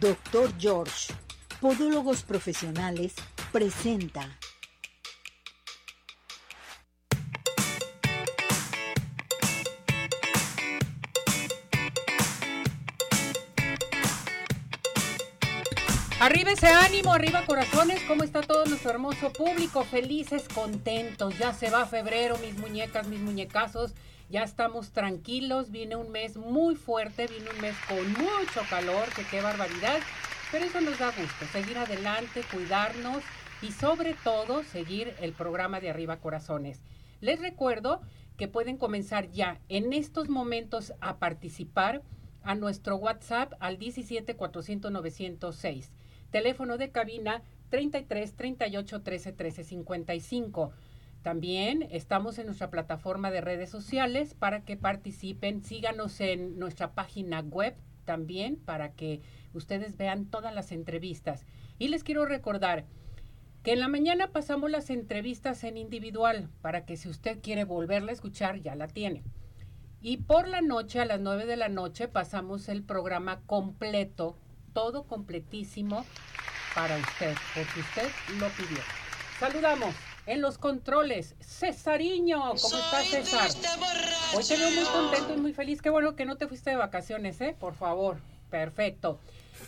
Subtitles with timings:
[0.00, 1.12] Doctor George,
[1.60, 3.14] Podólogos Profesionales,
[3.52, 4.38] presenta.
[16.20, 19.84] Arriba ese ánimo, arriba corazones, ¿cómo está todo nuestro hermoso público?
[19.84, 23.92] Felices, contentos, ya se va febrero, mis muñecas, mis muñecazos,
[24.32, 29.24] ya estamos tranquilos, viene un mes muy fuerte, viene un mes con mucho calor, que
[29.30, 30.00] qué barbaridad,
[30.50, 33.22] pero eso nos da gusto, seguir adelante, cuidarnos
[33.60, 36.80] y sobre todo seguir el programa de Arriba Corazones.
[37.20, 38.00] Les recuerdo
[38.38, 42.00] que pueden comenzar ya en estos momentos a participar
[42.42, 45.92] a nuestro WhatsApp al 17 400 906
[46.32, 50.72] Teléfono de cabina 33 38 13 13 55.
[51.22, 55.62] También estamos en nuestra plataforma de redes sociales para que participen.
[55.62, 59.20] Síganos en nuestra página web también para que
[59.54, 61.46] ustedes vean todas las entrevistas.
[61.78, 62.86] Y les quiero recordar
[63.62, 68.10] que en la mañana pasamos las entrevistas en individual para que si usted quiere volverla
[68.10, 69.22] a escuchar ya la tiene.
[70.00, 74.36] Y por la noche, a las 9 de la noche, pasamos el programa completo
[74.72, 76.04] todo completísimo
[76.74, 78.08] para usted, porque usted
[78.40, 78.82] lo pidió.
[79.38, 79.94] Saludamos
[80.26, 82.40] en los controles, Cesariño.
[82.40, 83.50] ¿Cómo estás, César?
[84.36, 85.82] Hoy te veo muy contento y muy feliz.
[85.82, 87.56] Qué bueno que no te fuiste de vacaciones, ¿eh?
[87.58, 88.18] Por favor.
[88.50, 89.18] Perfecto.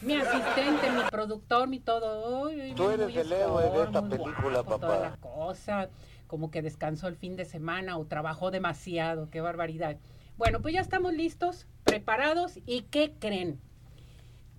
[0.02, 2.50] Mi asistente, mi productor, mi todo.
[2.77, 4.86] Tú eres el héroe de esta película, papá.
[4.86, 5.88] Toda la cosa,
[6.27, 9.30] como que descansó el fin de semana o trabajó demasiado.
[9.30, 9.96] Qué barbaridad.
[10.36, 12.58] Bueno, pues ya estamos listos, preparados.
[12.66, 13.61] ¿Y qué creen?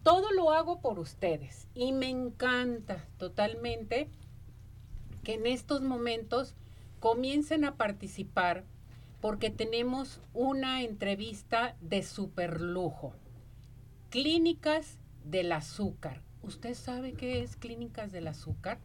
[0.05, 4.07] todo lo hago por ustedes y me encanta totalmente
[5.25, 6.55] que en estos momentos
[7.01, 8.63] comiencen a participar
[9.19, 13.13] porque tenemos una entrevista de super lujo.
[14.09, 16.21] Clínicas del azúcar.
[16.41, 18.79] ¿Usted sabe qué es clínicas del azúcar?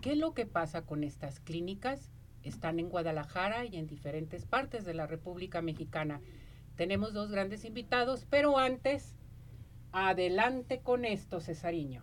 [0.00, 2.10] ¿Qué es lo que pasa con estas clínicas?
[2.42, 6.20] Están en Guadalajara y en diferentes partes de la República Mexicana.
[6.74, 9.14] Tenemos dos grandes invitados, pero antes
[9.98, 12.02] Adelante con esto, Cesariño.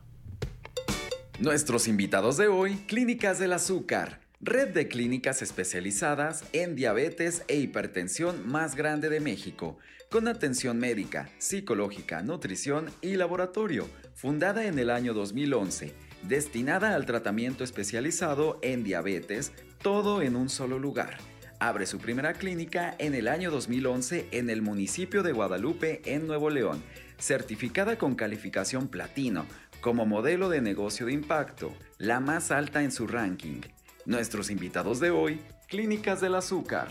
[1.39, 8.47] Nuestros invitados de hoy, Clínicas del Azúcar, red de clínicas especializadas en diabetes e hipertensión
[8.47, 9.79] más grande de México,
[10.11, 17.63] con atención médica, psicológica, nutrición y laboratorio, fundada en el año 2011, destinada al tratamiento
[17.63, 21.17] especializado en diabetes, todo en un solo lugar.
[21.59, 26.51] Abre su primera clínica en el año 2011 en el municipio de Guadalupe, en Nuevo
[26.51, 26.83] León,
[27.17, 29.45] certificada con calificación platino
[29.83, 33.59] como modelo de negocio de impacto, la más alta en su ranking.
[34.05, 36.87] Nuestros invitados de hoy, Clínicas del Azúcar.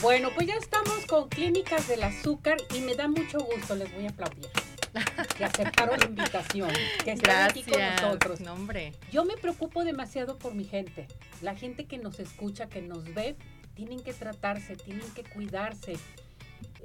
[0.00, 4.06] Bueno, pues ya estamos con Clínicas del Azúcar y me da mucho gusto, les voy
[4.06, 4.46] a aplaudir.
[5.36, 6.70] Que aceptaron la invitación,
[7.02, 8.38] que están aquí con nosotros.
[9.10, 11.08] Yo me preocupo demasiado por mi gente.
[11.42, 13.34] La gente que nos escucha, que nos ve,
[13.74, 15.96] tienen que tratarse, tienen que cuidarse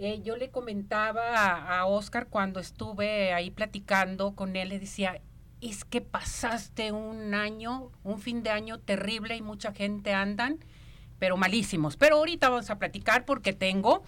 [0.01, 5.19] eh, yo le comentaba a, Oscar cuando estuve ahí platicando con él, le decía,
[5.59, 10.59] es que pasaste un año, un fin de año terrible y mucha gente andan,
[11.19, 11.97] pero malísimos.
[11.97, 14.03] Pero ahorita vamos a platicar porque tengo,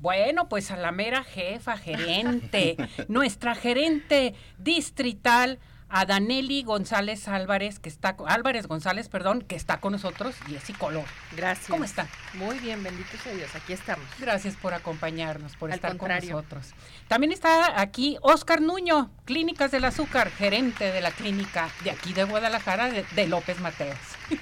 [0.00, 2.76] bueno, pues a la mera jefa, gerente,
[3.08, 5.58] nuestra gerente distrital,
[5.94, 10.64] a Daneli González Álvarez, que está Álvarez González, perdón, que está con nosotros y es
[10.64, 11.04] psicólogo.
[11.36, 11.68] Gracias.
[11.68, 12.08] ¿Cómo está?
[12.34, 14.04] Muy bien, bendito sea Dios, aquí estamos.
[14.18, 16.72] Gracias por acompañarnos, por estar con nosotros.
[17.06, 22.24] También está aquí Oscar Nuño, Clínicas del Azúcar, gerente de la clínica de aquí de
[22.24, 23.96] Guadalajara, de, López Mateos.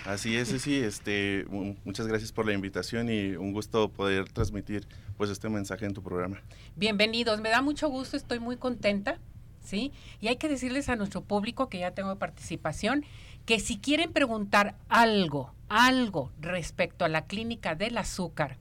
[0.07, 1.45] Así es, sí, este,
[1.85, 6.03] muchas gracias por la invitación y un gusto poder transmitir pues este mensaje en tu
[6.03, 6.41] programa.
[6.77, 9.19] Bienvenidos, me da mucho gusto, estoy muy contenta
[9.63, 9.93] ¿sí?
[10.21, 13.05] Y hay que decirles a nuestro público que ya tengo participación
[13.47, 18.57] que si quieren preguntar algo, algo respecto a la clínica del azúcar,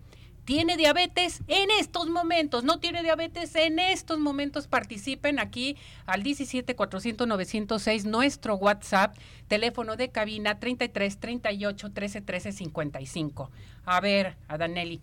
[0.46, 5.78] tiene diabetes en estos momentos, no tiene diabetes en estos momentos, participen aquí
[6.08, 9.16] al 17 400 906 nuestro WhatsApp,
[9.48, 13.52] teléfono de cabina 33 38 13 13 55.
[13.86, 15.00] A ver, a Danelli,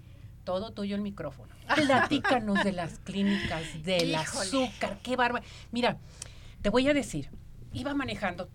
[0.48, 1.52] todo tuyo el micrófono.
[1.74, 4.98] Platícanos de las clínicas del azúcar.
[5.02, 5.44] Qué bárbaro.
[5.72, 5.98] Mira,
[6.62, 7.28] te voy a decir,
[7.74, 8.48] iba manejando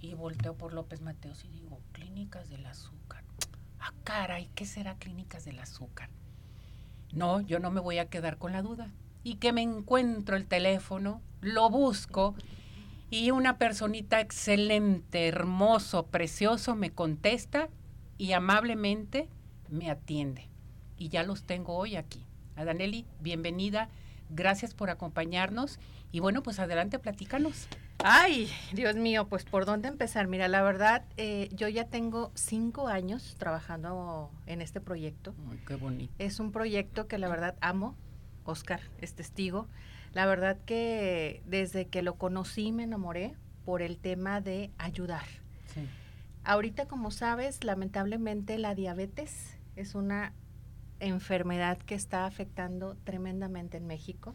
[0.00, 3.24] y volteo por López Mateos y digo, clínicas del azúcar.
[3.78, 6.08] Ah, caray, ¿qué será clínicas del azúcar?
[7.12, 8.90] No, yo no me voy a quedar con la duda.
[9.24, 12.34] Y que me encuentro el teléfono, lo busco
[13.10, 17.68] y una personita excelente, hermoso, precioso me contesta
[18.16, 19.28] y amablemente
[19.70, 20.48] me atiende.
[20.96, 22.24] Y ya los tengo hoy aquí.
[22.56, 23.88] A Danelli, bienvenida.
[24.30, 25.78] Gracias por acompañarnos
[26.10, 27.68] y bueno, pues adelante, platícanos.
[28.02, 30.26] Ay, Dios mío, pues por dónde empezar.
[30.28, 35.34] Mira, la verdad, eh, yo ya tengo cinco años trabajando en este proyecto.
[35.50, 36.12] Ay, qué bonito.
[36.18, 37.96] Es un proyecto que la verdad amo.
[38.44, 39.68] Oscar es testigo.
[40.14, 45.26] La verdad que desde que lo conocí me enamoré por el tema de ayudar.
[45.74, 45.86] Sí.
[46.44, 50.32] Ahorita, como sabes, lamentablemente la diabetes es una
[51.00, 54.34] enfermedad que está afectando tremendamente en México.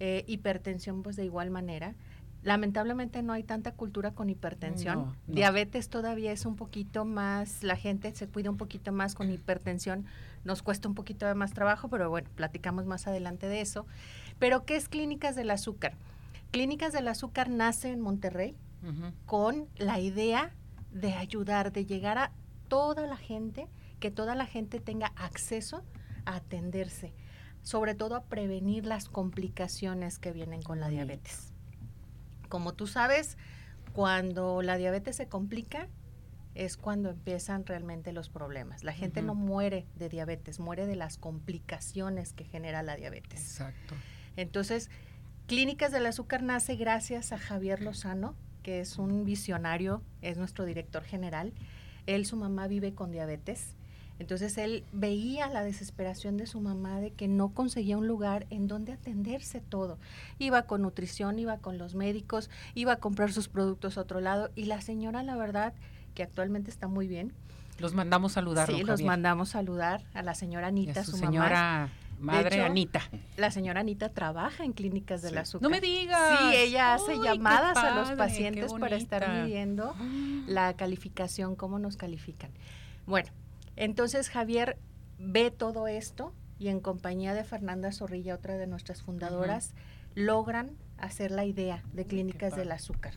[0.00, 1.94] Eh, hipertensión, pues de igual manera.
[2.42, 4.98] Lamentablemente no hay tanta cultura con hipertensión.
[4.98, 5.34] No, no.
[5.34, 10.06] Diabetes todavía es un poquito más, la gente se cuida un poquito más con hipertensión,
[10.44, 13.86] nos cuesta un poquito de más trabajo, pero bueno, platicamos más adelante de eso.
[14.38, 15.92] Pero ¿qué es Clínicas del Azúcar?
[16.50, 18.56] Clínicas del Azúcar nace en Monterrey
[19.26, 20.50] con la idea
[20.90, 22.32] de ayudar, de llegar a
[22.68, 23.68] toda la gente,
[24.00, 25.84] que toda la gente tenga acceso
[26.24, 27.14] a atenderse,
[27.62, 31.52] sobre todo a prevenir las complicaciones que vienen con la diabetes.
[32.48, 33.38] Como tú sabes,
[33.92, 35.88] cuando la diabetes se complica
[36.54, 38.82] es cuando empiezan realmente los problemas.
[38.82, 43.40] La gente no muere de diabetes, muere de las complicaciones que genera la diabetes.
[43.40, 43.94] Exacto.
[44.36, 44.90] Entonces,
[45.46, 51.02] Clínicas del Azúcar nace gracias a Javier Lozano, que es un visionario, es nuestro director
[51.02, 51.52] general.
[52.06, 53.74] Él, su mamá vive con diabetes.
[54.20, 58.68] Entonces él veía la desesperación de su mamá de que no conseguía un lugar en
[58.68, 59.98] donde atenderse todo.
[60.38, 64.50] Iba con nutrición, iba con los médicos, iba a comprar sus productos a otro lado
[64.54, 65.72] y la señora, la verdad,
[66.14, 67.32] que actualmente está muy bien.
[67.78, 68.66] Los mandamos saludar.
[68.68, 69.06] sí, los Javier.
[69.06, 71.26] mandamos saludar a la señora Y Anita, a su, su, mamá.
[71.30, 71.88] señora
[72.20, 73.00] madre hecho, Anita.
[73.38, 75.38] La señora Anita trabaja en Clínicas del Sí.
[75.38, 75.62] Azúcar.
[75.62, 76.40] No me digas.
[76.40, 79.94] Sí, ella hace llamadas a los pacientes para estar midiendo
[80.46, 82.50] la calificación, cómo nos califican.
[83.06, 83.30] Bueno,
[83.80, 84.78] entonces Javier
[85.18, 89.72] ve todo esto y en compañía de Fernanda Zorrilla, otra de nuestras fundadoras,
[90.14, 93.14] logran hacer la idea de Clínicas del Azúcar.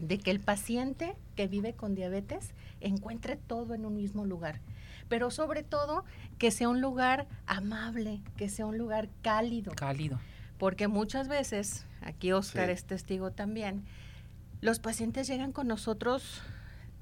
[0.00, 2.50] De que el paciente que vive con diabetes
[2.80, 4.60] encuentre todo en un mismo lugar.
[5.08, 6.04] Pero sobre todo
[6.38, 9.72] que sea un lugar amable, que sea un lugar cálido.
[9.76, 10.18] Cálido.
[10.58, 12.72] Porque muchas veces, aquí Oscar Sí.
[12.72, 13.84] es testigo también,
[14.60, 16.42] los pacientes llegan con nosotros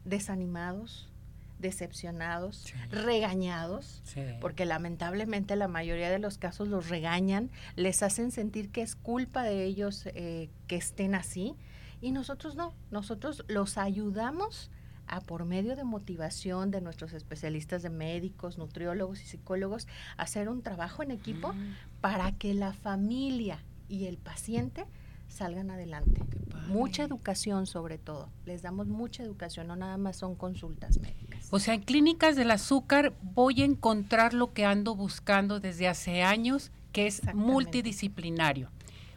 [0.05, 1.09] desanimados,
[1.59, 2.73] decepcionados, Sí.
[2.91, 4.23] regañados, Sí.
[4.41, 9.43] porque lamentablemente la mayoría de los casos los regañan, les hacen sentir que es culpa
[9.43, 11.55] de ellos eh, que estén así,
[12.01, 14.71] y nosotros no, nosotros los ayudamos
[15.07, 19.89] a por medio de motivación de nuestros especialistas de médicos, nutriólogos y psicólogos,
[20.19, 23.59] hacer un trabajo en equipo Mm, para que la familia
[23.89, 24.85] y el paciente
[25.29, 26.23] salgan adelante.
[26.69, 28.29] Mucha educación sobre todo.
[28.45, 31.28] Les damos mucha educación, no nada más son consultas médicas.
[31.51, 36.23] O sea, en Clínicas del Azúcar voy a encontrar lo que ando buscando desde hace
[36.23, 38.71] años, que es multidisciplinario.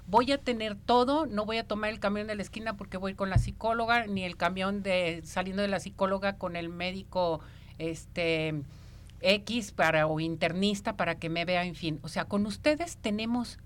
[0.07, 3.15] Voy a tener todo, no voy a tomar el camión de la esquina porque voy
[3.15, 7.41] con la psicóloga, ni el camión de saliendo de la psicóloga con el médico
[7.77, 8.61] este
[9.21, 11.99] X para o internista para que me vea, en fin.
[12.01, 13.59] O sea, con ustedes tenemos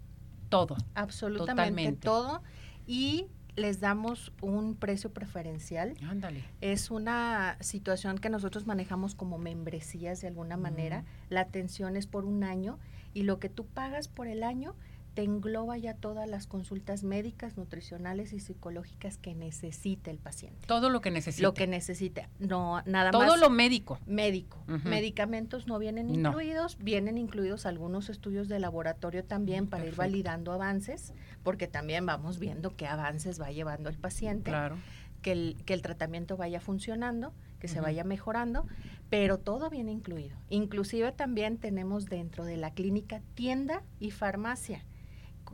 [0.50, 0.75] todo.
[0.94, 2.06] Absolutamente Totalmente.
[2.06, 2.44] todo.
[2.88, 5.96] Y les damos un precio preferencial.
[6.10, 6.44] Ándale.
[6.62, 11.06] Es una situación que nosotros manejamos como membresías de alguna manera.
[11.30, 12.80] La atención es por un año
[13.13, 14.75] y lo que tú pagas por el año
[15.15, 20.67] te engloba ya todas las consultas médicas, nutricionales y psicológicas que necesite el paciente.
[20.67, 21.41] Todo lo que necesite.
[21.41, 23.98] Lo que necesite, no nada todo más lo médico.
[24.05, 24.62] médico.
[24.84, 26.29] Medicamentos no vienen No.
[26.29, 32.05] incluidos, vienen incluidos algunos estudios de laboratorio también Mm, para ir validando avances, porque también
[32.05, 34.77] vamos viendo qué avances va llevando el paciente, Claro.
[35.22, 38.67] que, el, que el tratamiento vaya funcionando, que se vaya mejorando,
[39.10, 40.36] pero todo viene incluido.
[40.50, 44.84] Inclusive también tenemos dentro de la clínica tienda y farmacia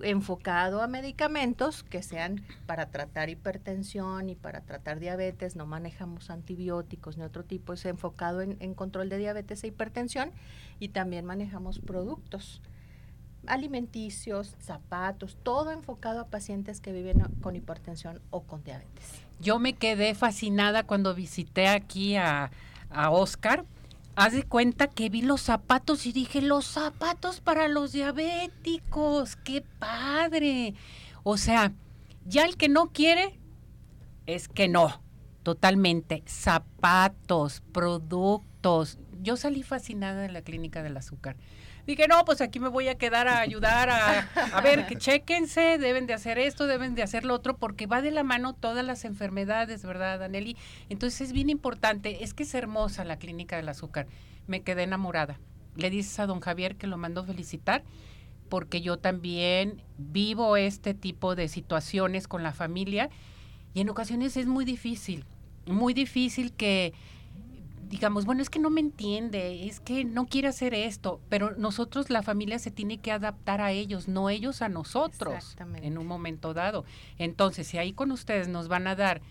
[0.04, 7.18] enfocado a medicamentos que sean para tratar hipertensión y para tratar diabetes, no manejamos antibióticos
[7.18, 10.32] ni otro tipo, es enfocado en, control de diabetes e hipertensión
[10.80, 12.62] y también manejamos productos
[13.48, 19.24] alimenticios, zapatos, todo enfocado a pacientes que viven con hipertensión o con diabetes.
[19.40, 22.52] Yo me quedé fascinada cuando visité aquí a,
[22.92, 23.66] a Oscar.
[24.16, 29.64] Haz de cuenta que vi los zapatos y dije, los zapatos para los diabéticos, qué
[29.80, 30.74] padre.
[31.24, 31.74] O sea,
[32.26, 33.40] ya el que no quiere
[34.26, 35.02] es que no,
[35.44, 36.24] totalmente.
[36.28, 39.00] Zapatos, productos.
[39.22, 41.38] Yo salí fascinada de la clínica del azúcar.
[41.88, 44.20] Dije, no, pues aquí me voy a quedar a ayudar a,
[44.54, 48.02] a ver, que chequense, deben de hacer esto, deben de hacer lo otro, porque va
[48.02, 50.56] de la mano todas las enfermedades, ¿verdad, Daneli?
[50.90, 54.08] Entonces es bien importante, es que es hermosa la clínica del azúcar.
[54.48, 55.40] Me quedé enamorada.
[55.76, 57.84] Le dices a don Javier que lo mandó felicitar.
[58.52, 63.10] porque yo también vivo este tipo de situaciones con la familia
[63.74, 65.24] y en ocasiones es muy difícil,
[65.68, 66.94] muy difícil que
[67.92, 72.10] digamos, bueno, es que no me entiende, es que no quiere hacer esto, pero nosotros,
[72.10, 76.54] la familia se tiene que adaptar a ellos, no ellos a nosotros en un momento
[76.54, 76.86] dado.
[77.18, 79.22] Entonces, si ahí con ustedes nos van a dar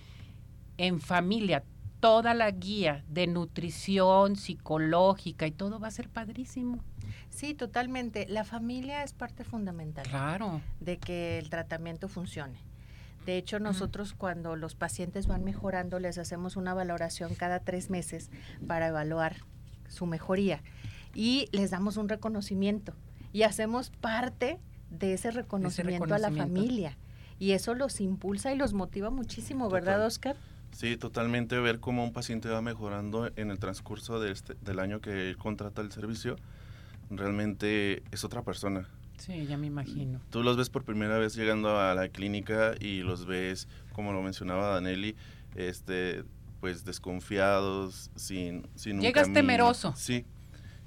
[0.77, 1.65] en familia
[2.01, 6.85] toda la guía de nutrición psicológica y todo va a ser padrísimo.
[7.31, 8.27] Sí, totalmente.
[8.29, 10.07] La familia es parte fundamental.
[10.07, 10.61] Claro.
[10.81, 12.59] De que el tratamiento funcione.
[13.31, 18.29] De hecho, nosotros cuando los pacientes van mejorando, les hacemos una valoración cada tres meses
[18.67, 19.37] para evaluar
[19.87, 20.65] su mejoría
[21.15, 22.93] y les damos un reconocimiento
[23.33, 24.59] y hacemos parte
[24.91, 26.99] de ese reconocimiento, a la familia.
[27.39, 30.35] Y eso los impulsa y los motiva muchísimo, ¿verdad, Oscar?
[30.73, 35.01] Sí, totalmente ver cómo un paciente va mejorando en el transcurso de este, del año
[35.01, 36.35] que contrata el servicio,
[37.11, 38.89] realmente es otra persona.
[39.21, 40.21] Sí, ya me imagino.
[40.31, 44.23] Tú los ves por primera vez llegando a la clínica y los ves, como lo
[44.23, 45.15] mencionaba Danelli,
[45.57, 46.25] este,
[46.61, 49.93] pues desconfiados, sin, sin un Llegas temeroso.
[49.95, 50.25] Sí.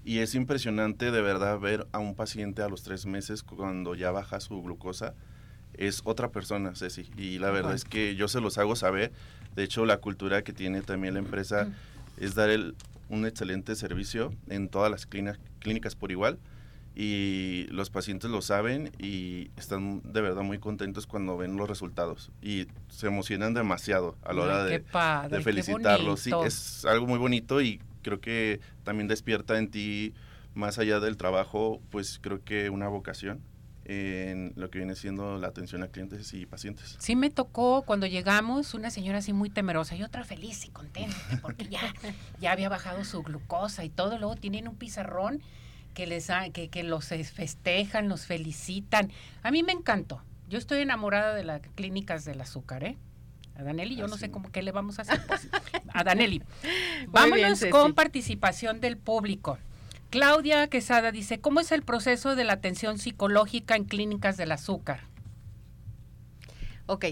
[0.03, 4.09] Y es impresionante de verdad ver a un paciente a los tres meses cuando ya
[4.09, 5.13] baja su glucosa.
[5.75, 7.09] Es otra persona, Ceci.
[7.15, 9.11] Y la verdad es que yo se los hago saber.
[9.55, 11.67] De hecho, la cultura que tiene también la empresa
[12.17, 12.75] es dar el,
[13.09, 16.39] un excelente servicio en todas las clínicas por igual
[16.95, 22.31] y los pacientes lo saben y están de verdad muy contentos cuando ven los resultados
[22.41, 24.83] y se emocionan demasiado a la hora de,
[25.29, 26.19] de, felicitarlos.
[26.19, 30.13] Sí, es algo muy bonito y creo que también despierta en ti,
[30.53, 33.41] más allá del trabajo, pues creo que una vocación
[33.85, 36.95] en lo que viene siendo la atención a clientes y pacientes.
[36.99, 41.17] Sí me tocó cuando llegamos una señora así muy temerosa y otra feliz y contenta
[41.41, 41.81] porque ya,
[42.39, 45.41] ya había bajado su glucosa y todo, luego tienen un pizarrón
[45.93, 49.11] que, les que, que los festejan, los felicitan.
[49.41, 50.21] A mí me encantó.
[50.49, 52.97] Yo estoy enamorada de las clínicas del azúcar, ¿eh?
[53.55, 55.25] A Daneli, yo no sé cómo qué le vamos a hacer.
[55.27, 55.47] Pues.
[55.93, 56.41] A Daneli.
[57.07, 59.59] Vámonos con participación del público.
[60.09, 65.01] Claudia Quesada dice, ¿cómo es el proceso de la atención psicológica en clínicas del azúcar?
[66.85, 67.05] Ok,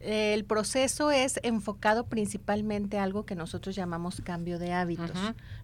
[0.00, 5.12] el proceso es enfocado principalmente a algo que nosotros llamamos cambio de hábitos.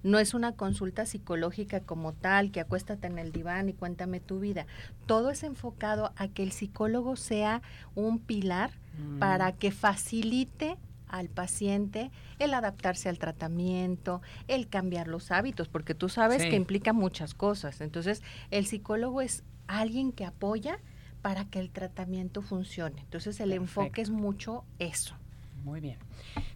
[0.03, 4.39] No es una consulta psicológica como tal, que acuéstate en el diván y cuéntame tu
[4.39, 4.67] vida.
[5.07, 7.63] Todo es enfocado a que el psicólogo sea
[7.95, 9.19] un pilar mm.
[9.19, 10.77] para que facilite
[11.09, 16.93] al paciente el adaptarse al tratamiento, el cambiar los hábitos, porque tú sabes que implica
[16.93, 17.81] muchas cosas.
[17.81, 20.79] Entonces, el psicólogo es alguien que apoya
[21.27, 23.01] para que el tratamiento funcione.
[23.01, 25.17] Entonces el enfoque es mucho eso.
[25.65, 25.99] Muy bien.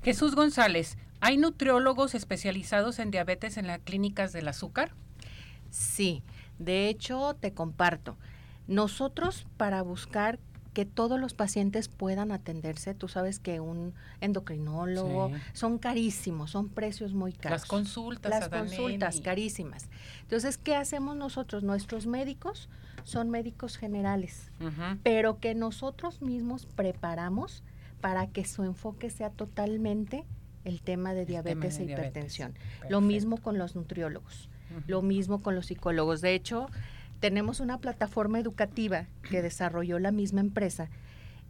[0.05, 4.93] Jesús González, ¿hay nutriólogos especializados en diabetes en las clínicas del azúcar?
[5.71, 6.23] Sí,
[6.61, 8.17] de hecho te comparto.
[8.69, 10.39] Nosotros para buscar
[10.73, 12.95] que todos los pacientes puedan atenderse.
[12.95, 17.63] Tú sabes que un endocrinólogo son carísimos, son precios muy caros.
[17.63, 18.31] Las consultas.
[18.31, 19.89] Las consultas carísimas.
[20.23, 21.63] Entonces, ¿qué hacemos nosotros?
[21.63, 22.69] Nuestros médicos
[23.05, 24.51] son médicos generales,
[25.03, 27.63] pero que nosotros mismos preparamos
[28.01, 30.25] para que su enfoque sea totalmente
[30.65, 32.55] el tema de diabetes e hipertensión.
[32.89, 34.49] Lo mismo con los nutriólogos,
[34.87, 36.21] lo mismo con los psicólogos.
[36.21, 36.69] De hecho,
[37.21, 40.89] tenemos una plataforma educativa que desarrolló la misma empresa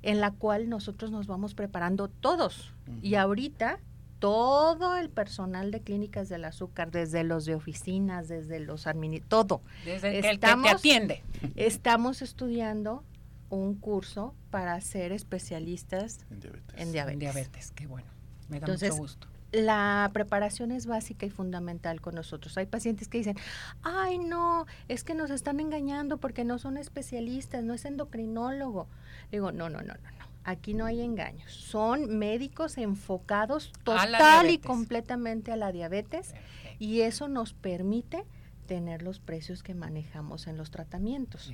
[0.02, 2.72] en la cual nosotros nos vamos preparando todos.
[3.02, 3.80] Y ahorita
[4.18, 8.86] todo el personal de clínicas del azúcar, desde los de oficinas, desde los
[9.28, 9.62] todo.
[9.84, 11.22] Desde estamos, el que te atiende.
[11.56, 13.04] Estamos estudiando
[13.48, 16.74] un curso para ser especialistas en diabetes.
[16.76, 18.08] En diabetes, en diabetes qué bueno.
[18.48, 19.28] Me da mucho gusto.
[19.52, 22.56] La preparación es básica y fundamental con nosotros.
[22.56, 23.36] Hay pacientes que dicen,
[23.82, 28.86] ay no, es que nos están engañando porque no son especialistas, no es endocrinólogo.
[29.32, 31.52] Digo, no, no, no, no, no Aquí no hay engaños.
[31.52, 36.34] Son médicos enfocados total y completamente a la diabetes
[36.78, 38.24] y eso nos permite
[38.66, 41.52] tener los precios que manejamos en los tratamientos.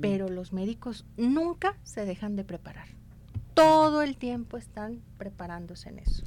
[0.00, 2.88] Pero los médicos nunca se dejan de preparar.
[3.54, 6.24] Todo el tiempo están preparándose en eso.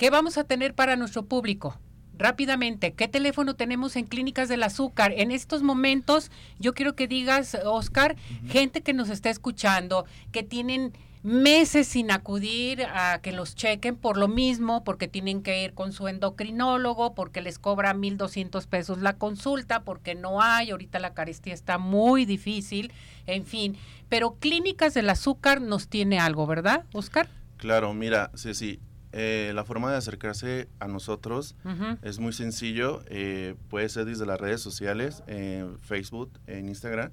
[0.00, 1.78] ¿Qué vamos a tener para nuestro público?
[2.16, 5.12] Rápidamente, ¿qué teléfono tenemos en Clínicas del Azúcar?
[5.14, 8.16] En estos momentos, yo quiero que digas, Oscar,
[8.48, 14.16] gente que nos está escuchando, que tienen meses sin acudir a que los chequen por
[14.16, 19.18] lo mismo, porque tienen que ir con su endocrinólogo, porque les cobra 1.200 pesos la
[19.18, 22.90] consulta, porque no hay, ahorita la carestía está muy difícil,
[23.26, 23.76] en fin.
[24.08, 27.28] Pero Clínicas del Azúcar nos tiene algo, ¿verdad, Oscar?
[27.58, 28.80] Claro, mira, Ceci,
[29.12, 31.56] eh, la forma de acercarse a nosotros
[32.02, 37.10] es muy sencillo, eh, puede ser desde las redes sociales, en Facebook, en Instagram,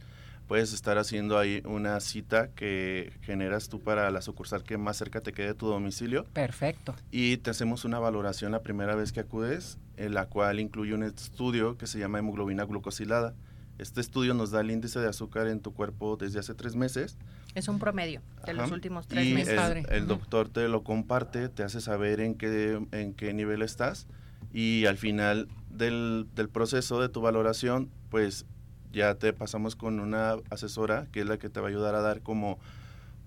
[0.47, 5.21] puedes estar haciendo ahí una cita que generas tú para la sucursal que más cerca
[5.21, 6.25] te quede de tu domicilio.
[6.33, 6.95] Perfecto.
[7.11, 11.03] Y te hacemos una valoración la primera vez que acudes, en la cual incluye un
[11.03, 13.35] estudio que se llama hemoglobina glucosilada.
[13.77, 17.17] Este estudio nos da el índice de azúcar en tu cuerpo desde hace tres meses.
[17.57, 19.49] Es un promedio de los últimos tres y meses.
[19.49, 19.83] el, Padre.
[19.89, 20.09] el Ujú.
[20.09, 24.05] doctor te lo comparte, te hace saber en qué, en qué nivel estás
[24.53, 28.45] y al final del, del proceso de tu valoración, pues
[28.93, 32.01] ya te pasamos con una asesora que es la que te va a ayudar a
[32.01, 32.59] dar como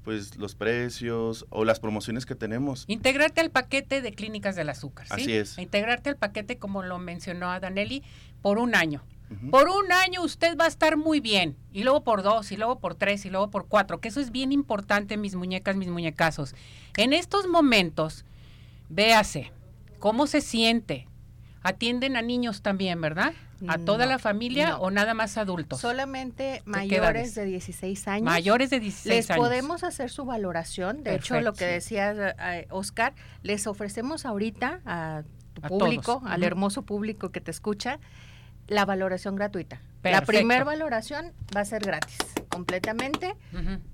[0.05, 2.85] pues los precios o las promociones que tenemos.
[2.87, 5.15] Integrarte al paquete de clínicas del azúcar, ¿sí?
[5.15, 5.59] Así es.
[5.59, 8.05] Integrarte al paquete, como lo mencionó a Danelli,
[8.43, 9.03] por un año.
[9.51, 11.57] Por un año usted va a estar muy bien.
[11.73, 14.01] Y luego por dos, y luego por tres, y luego por cuatro.
[14.01, 16.55] Que eso es bien importante, mis muñecas, mis muñecazos.
[16.97, 18.25] En estos momentos,
[18.89, 19.53] véase
[19.99, 21.07] cómo se siente.
[21.63, 23.35] Atienden a niños también, ¿verdad?
[23.69, 24.79] ¿A toda No, la familia no.
[24.79, 25.79] o nada más adultos?
[25.81, 28.25] Solamente mayores de 16 años.
[28.25, 29.45] Mayores de 16 Les años.
[29.47, 31.05] podemos hacer su valoración.
[31.05, 35.23] De hecho, lo que decía eh, Oscar, les ofrecemos ahorita a
[35.53, 36.31] tu A público, todos.
[36.33, 38.01] al hermoso público que te escucha,
[38.71, 39.81] la valoración gratuita.
[40.03, 42.17] La primera valoración va a ser gratis,
[42.49, 43.35] completamente.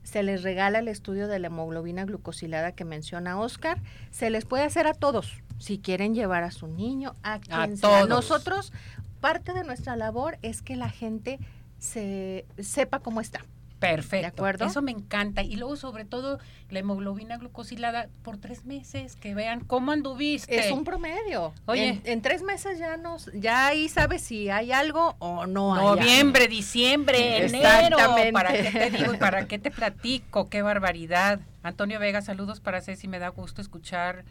[0.05, 3.81] Se les regala el estudio de la hemoglobina glucosilada que menciona Oscar.
[4.11, 7.91] Se les puede hacer a todos, si quieren llevar a su niño, a quien sea.
[7.91, 8.09] todos.
[8.09, 8.73] Nosotros,
[9.21, 11.41] parte de nuestra labor es que la gente
[11.79, 13.41] se sepa cómo está.
[13.79, 14.23] Perfecto.
[14.23, 14.65] ¿De acuerdo?
[14.65, 15.43] Eso me encanta.
[15.43, 16.39] Y luego, sobre todo,
[16.71, 20.59] la hemoglobina glucosilada por tres meses, que vean cómo anduviste.
[20.59, 21.53] Es un promedio.
[21.67, 21.89] Oye.
[21.89, 25.81] En, en tres meses ya nos, ya ahí sabes si hay algo o no hay.
[25.81, 25.97] algo.
[25.97, 27.99] Noviembre, diciembre, enero.
[28.33, 30.49] ¿Para qué te digo y para qué te platico?
[30.49, 31.41] Qué barbaridad.
[31.63, 33.09] Antonio Vega, saludos para Ceci.
[33.09, 34.25] Me da gusto escuchar.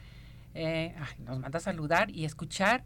[0.56, 2.84] eh, ay, nos manda a saludar y escuchar.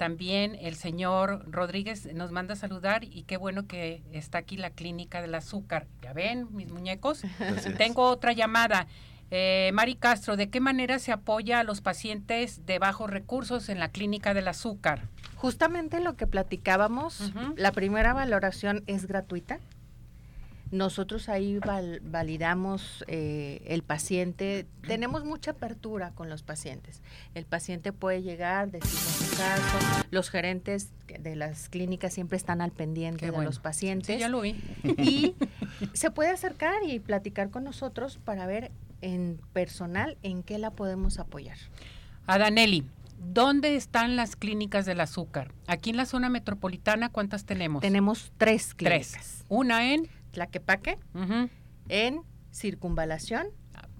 [0.00, 4.70] También el señor Rodríguez nos manda a saludar y qué bueno que está aquí la
[4.70, 5.88] clínica del azúcar.
[6.00, 7.20] Ya ven, mis muñecos.
[7.76, 8.86] Tengo otra llamada.
[9.30, 13.78] Eh, Mari Castro, ¿de qué manera se apoya a los pacientes de bajos recursos en
[13.78, 15.02] la clínica del azúcar?
[15.36, 19.60] Justamente lo que platicábamos, la primera valoración es gratuita.
[20.70, 24.66] Nosotros ahí val- validamos eh, el paciente.
[24.86, 27.02] Tenemos mucha apertura con los pacientes.
[27.34, 30.04] El paciente puede llegar, decirnos su caso.
[30.10, 34.14] Los gerentes de las clínicas siempre están al pendiente de los pacientes.
[34.14, 34.56] Sí, ya lo vi.
[34.98, 35.34] y
[35.94, 41.18] se puede acercar y platicar con nosotros para ver en personal en qué la podemos
[41.18, 41.56] apoyar.
[42.26, 42.86] Adaneli,
[43.18, 45.52] ¿dónde están las clínicas del azúcar?
[45.66, 47.80] Aquí en la zona metropolitana, ¿cuántas tenemos?
[47.80, 49.12] Tenemos tres clínicas.
[49.12, 49.44] tres.
[49.48, 50.08] Una en...
[50.32, 51.48] Tlaquepaque, ujú.
[51.88, 52.22] en
[52.52, 53.48] Circunvalación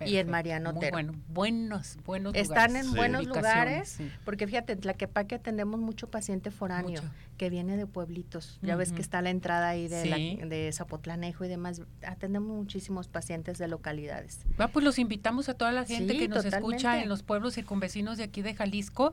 [0.07, 0.31] Y en.
[0.31, 0.93] Mariano Muy Otero.
[0.93, 2.85] bueno, buenos, buenos Están lugares.
[2.87, 2.97] en Sí.
[2.97, 4.11] buenos lugares, sí.
[4.25, 7.15] porque fíjate, en Tlaquepaque tenemos mucho paciente foráneo Mucho.
[7.37, 8.59] que viene de pueblitos.
[8.63, 11.83] Ya ves que está la entrada ahí de, la- de Zapotlanejo y demás.
[12.07, 14.41] Atendemos muchísimos pacientes de localidades.
[14.59, 18.17] Ah, pues los invitamos a toda la gente que nos escucha en los pueblos circunvecinos
[18.19, 19.13] de aquí de Jalisco.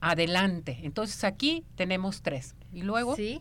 [0.00, 0.80] Adelante.
[0.82, 2.54] Entonces aquí tenemos tres.
[2.72, 3.14] Y luego...
[3.16, 3.40] Sí,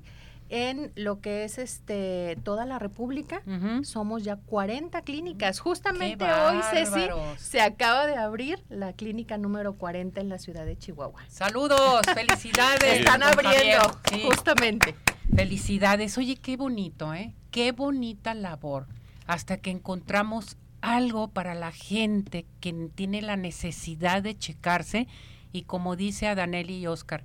[0.54, 3.42] en lo que es este toda la República
[3.84, 5.58] somos ya 40 clínicas.
[5.58, 10.66] ¡Qué Justamente hoy, Ceci, se acaba de abrir la clínica número 40 en la ciudad
[10.66, 11.24] de Chihuahua.
[11.30, 13.00] Saludos, felicidades.
[13.00, 14.24] Están abriendo, Sí.
[14.26, 14.94] justamente.
[15.34, 16.18] Felicidades.
[16.18, 17.34] Oye, qué bonito, ¿eh?
[17.52, 18.88] Qué bonita labor.
[19.28, 25.08] Hasta que encontramos algo para la gente que tiene la necesidad de checarse.
[25.54, 27.24] Y como dice Adaneli y Oscar,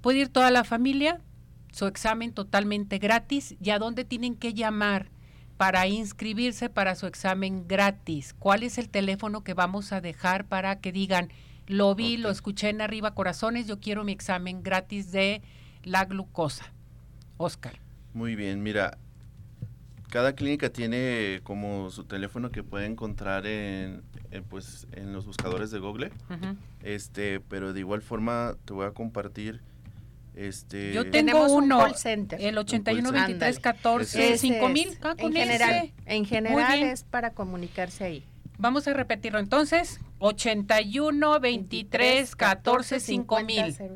[0.00, 1.20] puede ir toda la familia,
[1.74, 3.56] su examen totalmente gratis.
[3.60, 5.08] ¿Y a dónde tienen que llamar
[5.56, 8.32] para inscribirse para su examen gratis?
[8.38, 11.30] ¿Cuál es el teléfono que vamos a dejar para que digan,
[11.66, 15.42] lo vi, lo escuché en Arriba Corazones, yo quiero mi examen gratis de
[15.82, 16.72] la glucosa?
[17.38, 17.80] Oscar.
[18.12, 18.96] Muy bien, mira,
[20.10, 25.72] cada clínica tiene como su teléfono que puede encontrar en, en, pues, en los buscadores
[25.72, 26.12] de Google,
[26.84, 29.60] este, pero de igual forma te voy a compartir,
[30.36, 32.40] este, Yo tengo Tenemos un uno, call center.
[32.40, 33.26] el 81 center.
[33.28, 34.88] 23 14 Ese 5000.
[34.88, 35.92] es, Ah, en general, ese.
[36.06, 38.24] en general es para comunicarse ahí.
[38.58, 40.00] Vamos a repetirlo entonces.
[40.18, 43.72] 81 23 14 5000.
[43.74, 43.94] 00.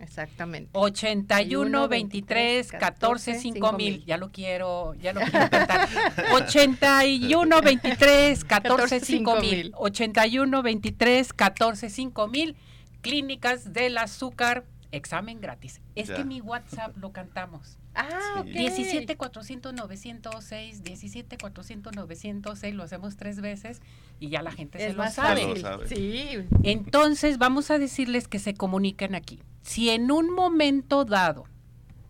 [0.00, 0.70] Exactamente.
[0.74, 4.04] 81 23 14 5000.
[4.06, 5.88] Ya lo quiero, ya lo quiero cantar.
[6.34, 9.72] 81 23 14 5000.
[9.74, 12.56] 81 23 14 5000.
[13.00, 15.80] Clínicas del azúcar, examen gratis.
[15.94, 16.16] Es Ya.
[16.16, 17.78] que mi WhatsApp lo cantamos.
[17.94, 18.40] Ah, Sí.
[18.40, 18.46] ok.
[18.46, 23.80] 17 400 906, 17 400 906, lo hacemos tres veces
[24.20, 25.46] y ya la gente se lo sabe.
[25.46, 25.88] Lo sabe.
[25.88, 26.28] Sí.
[26.62, 29.40] Entonces, vamos a decirles que se comuniquen aquí.
[29.62, 31.44] Si en un momento dado,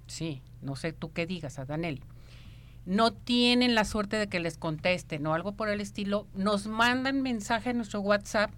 [0.07, 2.01] sí, no sé tú qué digas, Adanel,
[2.87, 7.21] no tienen la suerte de que les contesten o algo por el estilo, nos mandan
[7.23, 8.51] mensaje a nuestro WhatsApp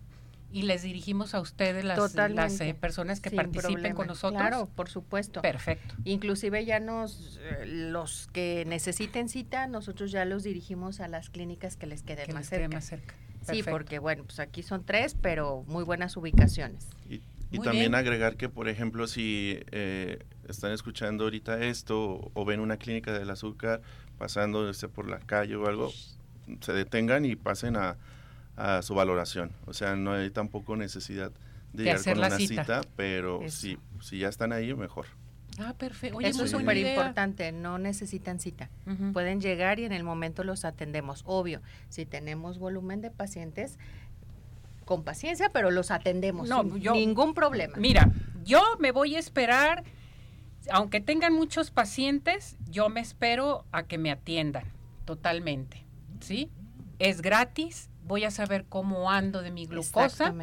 [0.53, 4.41] y les dirigimos a ustedes las, las eh, personas que participen con nosotros.
[4.41, 5.43] Claro, por supuesto.
[5.43, 5.95] Perfecto.
[6.05, 11.77] Inclusive ya nos, eh, los que necesiten cita, nosotros ya los dirigimos a las clínicas
[11.77, 12.69] que les queden más, cerca.
[12.69, 13.15] más cerca.
[13.43, 16.89] Sí, porque bueno, pues aquí son tres, pero muy buenas ubicaciones.
[17.09, 22.77] Y, también agregar que, por ejemplo, si eh, están escuchando ahorita esto o, ven una
[22.77, 23.83] clínica del azúcar
[24.19, 25.93] pasando este, por la calle o algo,
[26.61, 27.97] se detengan y pasen a,
[28.57, 29.53] a su valoración.
[29.67, 31.33] O sea, no hay tampoco necesidad
[31.73, 35.07] de, llegar con una cita, pero si, si ya están ahí, mejor.
[35.59, 36.21] Ah, perfecto.
[36.21, 38.71] Eso es súper importante, no necesitan cita.
[39.13, 41.23] Pueden llegar y en el momento los atendemos.
[41.27, 43.79] Obvio, si tenemos volumen de pacientes,
[44.85, 46.49] con paciencia, pero los atendemos.
[46.49, 47.77] No, ningún problema.
[47.77, 48.11] Mira,
[48.45, 49.85] yo me voy a esperar,
[50.71, 54.65] aunque tengan muchos pacientes, yo me espero a que me atiendan
[55.05, 55.85] totalmente.
[56.21, 56.51] ¿Sí?
[56.99, 60.35] Es gratis, voy a saber cómo ando de mi glucosa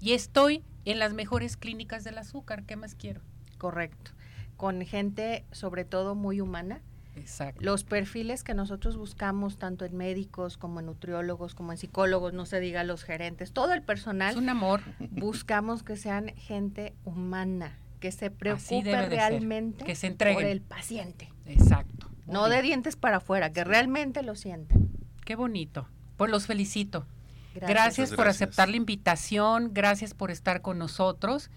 [0.00, 2.64] y estoy en las mejores clínicas del azúcar.
[2.64, 3.20] ¿Qué más quiero?
[3.58, 4.10] Correcto.
[4.56, 6.82] Con gente sobre todo muy humana.
[7.14, 7.60] Exacto.
[7.62, 12.44] Los perfiles que nosotros buscamos, tanto en médicos como en nutriólogos, como en psicólogos, no
[12.44, 14.32] se diga los gerentes, todo el personal.
[14.32, 14.80] Es un amor.
[15.10, 21.30] Buscamos que sean gente humana, que se preocupe realmente que se por el paciente.
[21.46, 22.10] Exacto.
[22.26, 24.88] no de dientes para afuera, que realmente lo sientan.
[25.24, 25.86] Qué bonito.
[26.16, 27.06] Pues los felicito.
[27.54, 31.50] Gracias, por aceptar la invitación, gracias por estar con nosotros.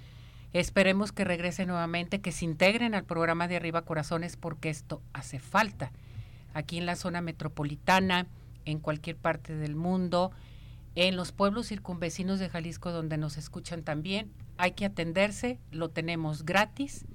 [0.54, 5.40] Esperemos que regresen nuevamente, que se integren al programa de Arriba Corazones, porque esto hace
[5.40, 5.92] falta.
[6.54, 8.28] Aquí en la zona metropolitana,
[8.66, 10.32] en cualquier parte del mundo,
[10.96, 16.46] en los pueblos circunvecinos de Jalisco donde nos escuchan también, hay que atenderse, lo tenemos
[16.46, 17.06] gratis.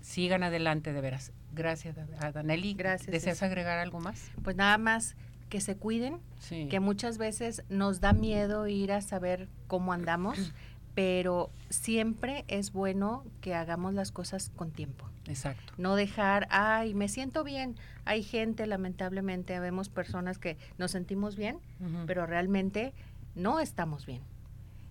[0.00, 1.32] Sigan adelante de veras.
[1.52, 2.72] Gracias a Danelli.
[2.72, 3.10] Gracias.
[3.10, 4.30] ¿Deseas agregar algo más?
[4.42, 5.16] Pues nada más
[5.50, 10.38] que se cuiden, que muchas veces nos da miedo ir a saber cómo andamos,
[10.94, 15.06] pero siempre es bueno que hagamos las cosas con tiempo.
[15.26, 15.74] Exacto.
[15.76, 17.76] No dejar, ay, me siento bien.
[18.04, 21.58] Hay gente, lamentablemente, vemos personas que nos sentimos bien,
[22.06, 22.94] pero realmente
[23.34, 24.22] no estamos bien.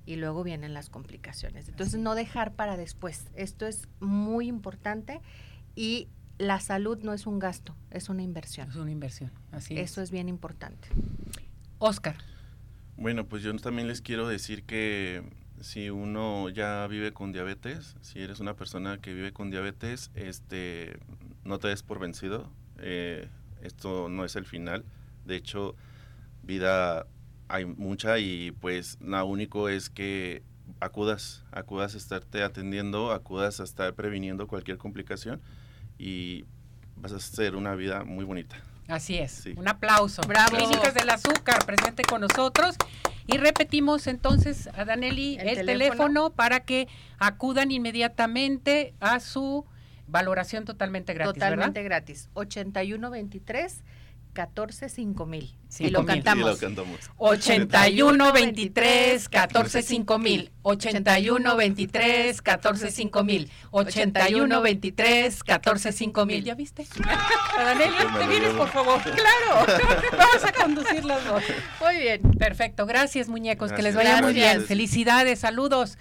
[0.06, 1.68] Y luego vienen las complicaciones.
[1.68, 3.28] Entonces, no dejar para después.
[3.36, 5.22] Esto es muy importante
[5.76, 6.08] y
[6.40, 8.70] la salud no es un gasto, es una inversión.
[8.70, 10.10] Es una inversión, así Eso es.
[10.10, 10.88] bien importante.
[11.78, 12.16] Oscar.
[12.98, 15.22] Bueno, pues yo también les quiero decir que
[15.60, 20.98] si uno ya vive con diabetes, si eres una persona que vive con diabetes, este,
[21.44, 22.50] no te des por vencido.
[22.78, 23.28] Eh,
[23.62, 24.86] esto no es el final.
[25.26, 25.76] De hecho,
[26.42, 27.06] vida
[27.50, 30.42] hay mucha y pues lo único es que
[30.80, 35.42] acudas, acudas a estarte atendiendo, acudas a estar previniendo cualquier complicación
[36.00, 36.46] y
[36.96, 38.56] vas a hacer una vida muy bonita.
[38.88, 39.46] Así es.
[39.56, 40.24] Un aplauso.
[40.24, 40.58] Bravo.
[40.58, 42.76] Clínicas del Azúcar, presente con nosotros.
[43.28, 46.32] Y repetimos entonces a Danelli el, teléfono?
[46.32, 46.88] para que
[47.20, 49.68] acudan inmediatamente a su
[50.08, 51.34] valoración totalmente gratis.
[51.36, 52.30] Totalmente gratis.
[52.34, 53.84] 8123
[54.34, 55.56] 14 5000.
[55.80, 56.60] y lo cantamos.
[56.60, 57.00] Sí, lo cantamos.
[57.18, 60.52] 81 23 14 5000.
[60.62, 63.52] 81 23 14 5000.
[63.72, 66.44] 81 23 14 5000.
[66.44, 66.86] ¿Ya viste?
[67.58, 69.00] Daniel, te vienes por favor.
[69.20, 69.66] Claro.
[70.18, 71.44] Vamos a conducir los dos.
[71.82, 72.22] Muy bien.
[72.38, 72.86] Perfecto.
[72.86, 73.74] Gracias, muñecos.
[73.74, 74.64] Que les vaya muy bien.
[74.64, 75.40] Felicidades.
[75.40, 75.98] Saludos.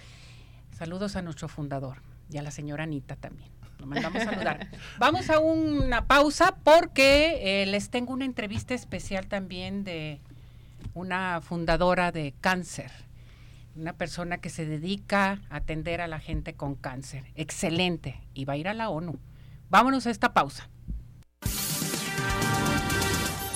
[0.77, 3.58] Saludos a nuestro fundador y a la señora Anita también.
[3.79, 4.67] Lo mandamos a saludar.
[4.99, 10.21] Vamos a una pausa porque eh, les tengo una entrevista especial también de
[10.93, 12.91] una fundadora de cáncer,
[13.75, 17.23] una persona que se dedica a atender a la gente con cáncer.
[17.35, 18.21] Excelente.
[18.33, 19.17] Y va a ir a la ONU.
[19.69, 20.69] Vámonos a esta pausa.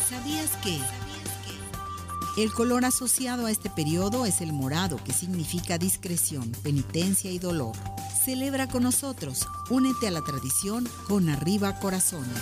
[0.08, 0.80] ¿Sabías que?
[2.36, 7.76] El color asociado a este periodo es el morado, que significa discreción, penitencia y dolor.
[8.26, 9.48] Celebra con nosotros.
[9.70, 12.42] Únete a la tradición con Arriba Corazones.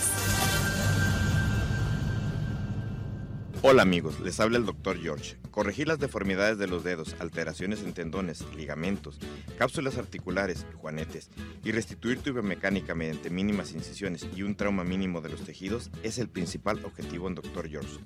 [3.64, 4.98] Hola amigos, les habla el Dr.
[4.98, 5.36] George.
[5.52, 9.20] Corregir las deformidades de los dedos, alteraciones en tendones, ligamentos,
[9.58, 11.30] cápsulas articulares, juanetes
[11.66, 16.18] y restituir tu biomecánica mediante mínimas incisiones y un trauma mínimo de los tejidos es
[16.18, 17.70] el principal objetivo en Dr.
[17.70, 18.00] George.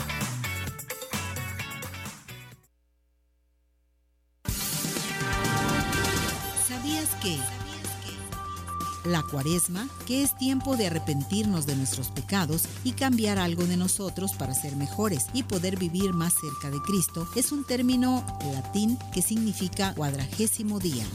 [9.05, 14.33] La cuaresma, que es tiempo de arrepentirnos de nuestros pecados y cambiar algo de nosotros
[14.37, 19.21] para ser mejores y poder vivir más cerca de Cristo, es un término latín que
[19.21, 21.05] significa cuadragésimo día.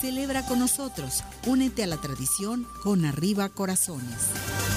[0.00, 4.73] Celebra con nosotros, únete a la tradición con arriba corazones.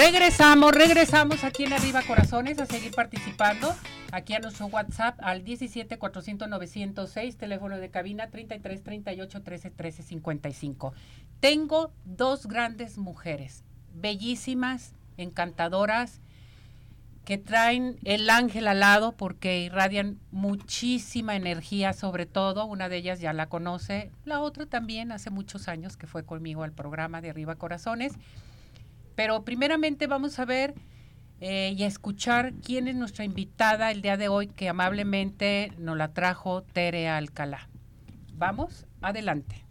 [0.00, 3.70] Regresamos, regresamos aquí en Arriba Corazones a seguir participando.
[4.12, 10.02] Aquí a nuestro WhatsApp al 17 400 906, teléfono de cabina 33 38 13 13
[10.02, 10.94] 55.
[11.40, 16.22] Tengo dos grandes mujeres, bellísimas, encantadoras,
[17.26, 22.64] que traen el ángel al lado porque irradian muchísima energía, sobre todo.
[22.64, 26.62] Una de ellas ya la conoce, la otra también hace muchos años que fue conmigo
[26.62, 28.14] al programa de Arriba Corazones.
[29.14, 30.74] Pero primeramente vamos a ver
[31.40, 35.96] eh, y a escuchar quién es nuestra invitada el día de hoy que amablemente nos
[35.96, 37.68] la trajo Tere Alcalá.
[38.34, 39.64] Vamos, adelante.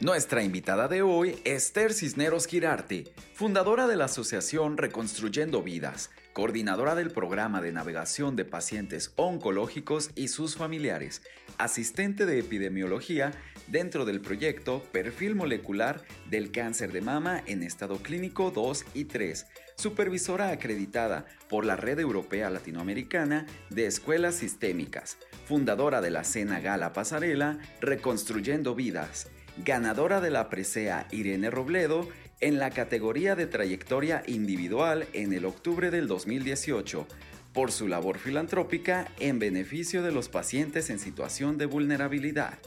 [0.00, 7.10] Nuestra invitada de hoy, Esther Cisneros Girarte, fundadora de la Asociación Reconstruyendo Vidas, coordinadora del
[7.10, 11.22] programa de navegación de pacientes oncológicos y sus familiares,
[11.58, 13.32] asistente de epidemiología
[13.70, 19.46] dentro del proyecto Perfil Molecular del Cáncer de Mama en estado clínico 2 y 3,
[19.76, 26.92] supervisora acreditada por la Red Europea Latinoamericana de Escuelas Sistémicas, fundadora de la Cena Gala
[26.92, 29.28] Pasarela Reconstruyendo Vidas,
[29.64, 32.08] ganadora de la presea Irene Robledo
[32.40, 37.06] en la categoría de trayectoria individual en el octubre del 2018
[37.52, 42.58] por su labor filantrópica en beneficio de los pacientes en situación de vulnerabilidad.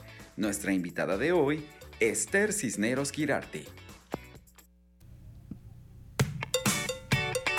[0.42, 1.64] Nuestra invitada de hoy,
[2.00, 3.64] Esther Cisneros Girarte.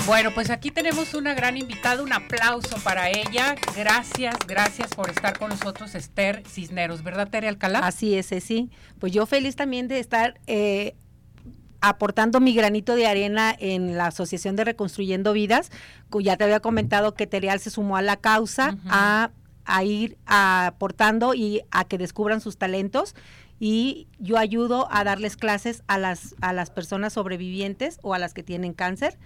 [0.04, 3.54] Bueno, pues aquí tenemos una gran invitada, un aplauso para ella.
[3.76, 7.86] Gracias, gracias por estar con nosotros, Esther Cisneros, ¿verdad, Tere Alcalá?
[7.86, 8.68] Así es, sí.
[8.98, 10.96] Pues yo feliz también de estar eh,
[11.80, 15.70] aportando mi granito de arena en la Asociación de Reconstruyendo Vidas.
[16.18, 19.30] Ya te había comentado que Terial se sumó a la causa, a,
[19.64, 23.14] a, ir aportando y a que descubran sus talentos.
[23.60, 28.34] Y yo ayudo a darles clases a las, a las personas sobrevivientes o a las
[28.34, 29.18] que tienen cáncer.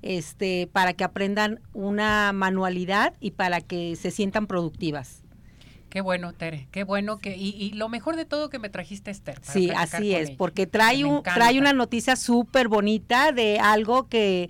[0.00, 5.22] Este, para que aprendan una manualidad y para que se sientan productivas.
[5.92, 9.38] Qué bueno, Tere, qué bueno que y, lo mejor de todo que me trajiste Esther.
[9.42, 14.48] Sí, así es, porque trae un trae una noticia súper bonita de algo que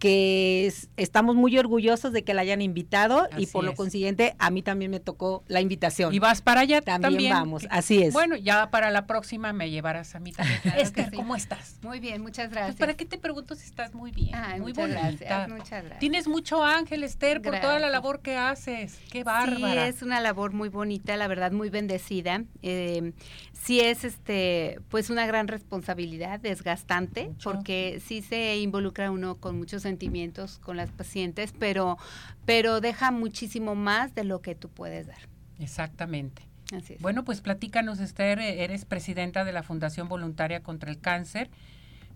[0.00, 4.62] que estamos muy orgullosos de que la hayan invitado y por lo consiguiente a mí
[4.62, 6.12] también me tocó la invitación.
[6.14, 7.34] Y vas para allá también.
[7.34, 8.14] vamos, así es.
[8.14, 10.58] Bueno, ya para la próxima me llevarás a mí también.
[10.78, 11.78] Esther, ¿cómo estás?
[11.82, 12.76] Muy bien, muchas pues, gracias.
[12.76, 14.32] ¿Para qué te pregunto si estás muy bien?
[14.58, 15.98] muy muchas Gracias, muchas gracias.
[15.98, 18.98] Tienes mucho ángel, Esther, por toda la labor que haces.
[19.10, 19.84] Qué bárbara.
[19.84, 22.44] Sí, es una labor muy bonita, la verdad, muy bendecida.
[22.62, 23.12] Eh,
[23.52, 29.84] sí es este pues una gran responsabilidad, desgastante, porque sí se involucra uno con muchos
[29.90, 31.98] sentimientos con las pacientes, pero
[32.46, 35.18] pero deja muchísimo más de lo que tú puedes dar.
[35.58, 36.42] Exactamente.
[36.72, 37.02] Así es.
[37.02, 41.50] Bueno, pues platícanos, Esther, eres presidenta de la Fundación Voluntaria contra el Cáncer.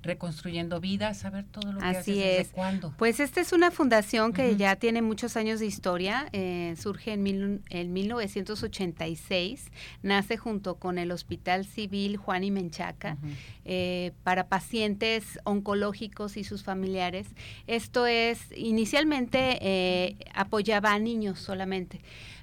[0.04, 2.48] Reconstruyendo Vidas, saber todo lo que Así haces, ¿desde es.
[2.50, 2.94] cuándo?
[2.96, 7.22] Pues esta es una fundación que ya tiene muchos años de historia, eh, surge en,
[7.22, 9.70] mil- en 1986,
[10.02, 13.16] nace junto con el Hospital Civil Juan y Menchaca
[13.64, 17.26] eh, para pacientes oncológicos y sus familiares.
[17.66, 22.00] Esto es, inicialmente eh, apoyaba a niños solamente,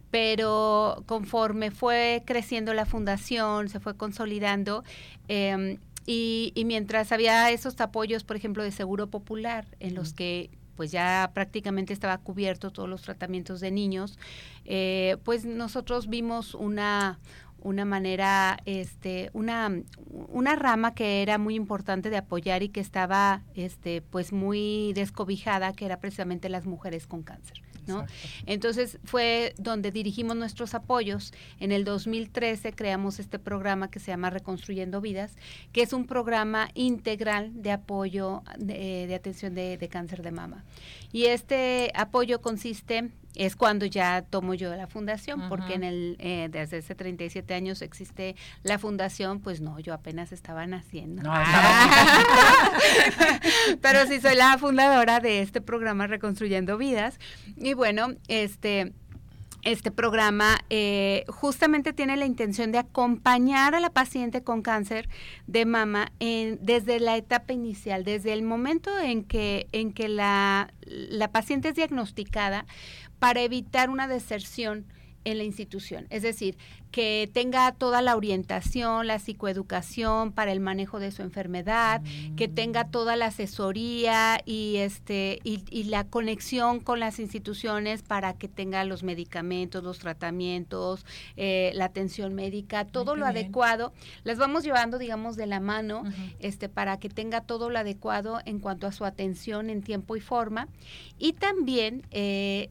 [0.10, 4.84] pero conforme fue creciendo la fundación, se fue consolidando,
[5.28, 10.49] eh, y, y mientras había esos apoyos, por ejemplo, de Seguro Popular, en los que
[10.75, 14.17] pues ya prácticamente estaba cubierto todos los tratamientos de niños,
[14.65, 17.19] eh, pues nosotros vimos una
[17.61, 19.71] una manera, este, una,
[20.09, 25.73] una rama que era muy importante de apoyar y que estaba, este, pues muy descobijada,
[25.73, 28.06] que era precisamente las mujeres con cáncer, ¿no?
[28.46, 31.34] Entonces fue donde dirigimos nuestros apoyos.
[31.60, 35.36] En el 2013 creamos este programa que se llama Reconstruyendo Vidas,
[35.72, 40.63] que es un programa integral de apoyo de, de atención de, de cáncer de mama.
[41.12, 46.50] Y este apoyo consiste es cuando ya tomo yo la fundación, porque en el eh,
[46.52, 51.24] desde hace 37 años existe la fundación, pues no, yo apenas estaba naciendo.
[51.24, 51.34] No,
[53.82, 57.20] Pero sí soy la fundadora de este programa Reconstruyendo Vidas.
[57.56, 58.94] Y bueno, este
[59.63, 65.08] este programa eh, justamente tiene la intención de acompañar a la paciente con cáncer
[65.47, 70.74] de mama en, desde la etapa inicial, desde el momento en que, en que la,
[70.86, 72.65] la paciente es diagnosticada
[73.19, 74.88] para evitar una deserción
[75.23, 76.07] en la institución.
[76.10, 76.57] Es decir,
[76.91, 82.01] que tenga toda la orientación, la psicoeducación para el manejo de su enfermedad,
[82.36, 88.34] que tenga toda la asesoría y este y, y la conexión con las instituciones para
[88.34, 91.05] que tenga los medicamentos, los tratamientos,
[91.38, 93.38] eh, la atención médica, todo lo bien.
[93.38, 93.93] adecuado.
[94.23, 96.03] Las vamos llevando, digamos, de la mano,
[96.39, 100.21] este, para que tenga todo lo adecuado en cuanto a su atención en tiempo y
[100.21, 100.67] forma.
[101.17, 102.69] Y también eh,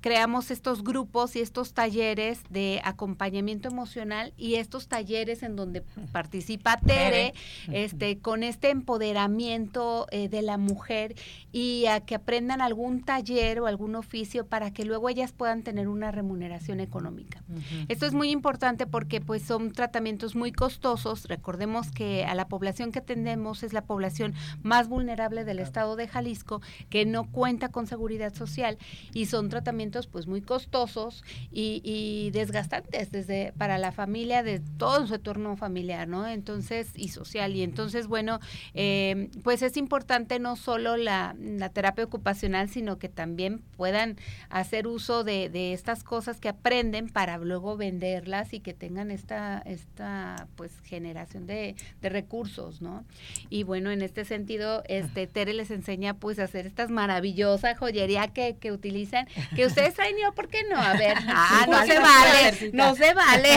[0.00, 5.82] creamos estos grupos y estos talleres de acompañamiento emocional y estos talleres en donde
[6.12, 7.34] participa Tere,
[7.72, 11.14] este, con este empoderamiento eh, de la mujer
[11.52, 15.88] y a que aprendan algún taller o algún oficio para que luego ellas puedan tener
[15.88, 17.42] una remuneración económica.
[17.88, 21.28] Esto es muy importante porque pues son tratamientos muy costosos.
[21.28, 26.08] Recordemos que a la población que atendemos es la población más vulnerable del estado de
[26.08, 28.78] Jalisco que no cuenta con seguridad social
[29.12, 35.14] y son tratamientos pues muy costosos y, desgastantes desde para la familia de todo su
[35.14, 36.26] entorno familiar, ¿no?
[36.26, 38.40] Entonces y social y entonces bueno
[38.74, 41.34] eh, pues es importante no solo la,
[41.72, 44.16] terapia ocupacional sino que también puedan
[44.48, 50.48] hacer uso de, estas cosas que aprenden para luego venderlas y que tengan esta, esta
[50.56, 53.04] pues generación de, recursos, ¿no?
[53.50, 58.28] Y bueno, en este sentido, este Tere les enseña pues a hacer estas maravillosas joyería
[58.28, 59.26] que, que utilizan,
[59.56, 60.76] que ustedes traen yo, ¿por qué no?
[60.78, 63.50] A ver, ah, no se vale, no se vale.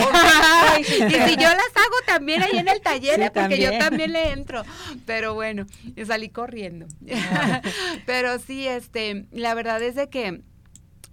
[0.80, 3.32] y si yo las hago también ahí en el taller, Sí, ¿eh?
[3.34, 4.12] porque yo también.
[4.14, 4.64] le entro.
[5.06, 5.66] Pero bueno,
[6.06, 6.88] salí corriendo.
[8.06, 10.42] Pero sí, este, la verdad es de que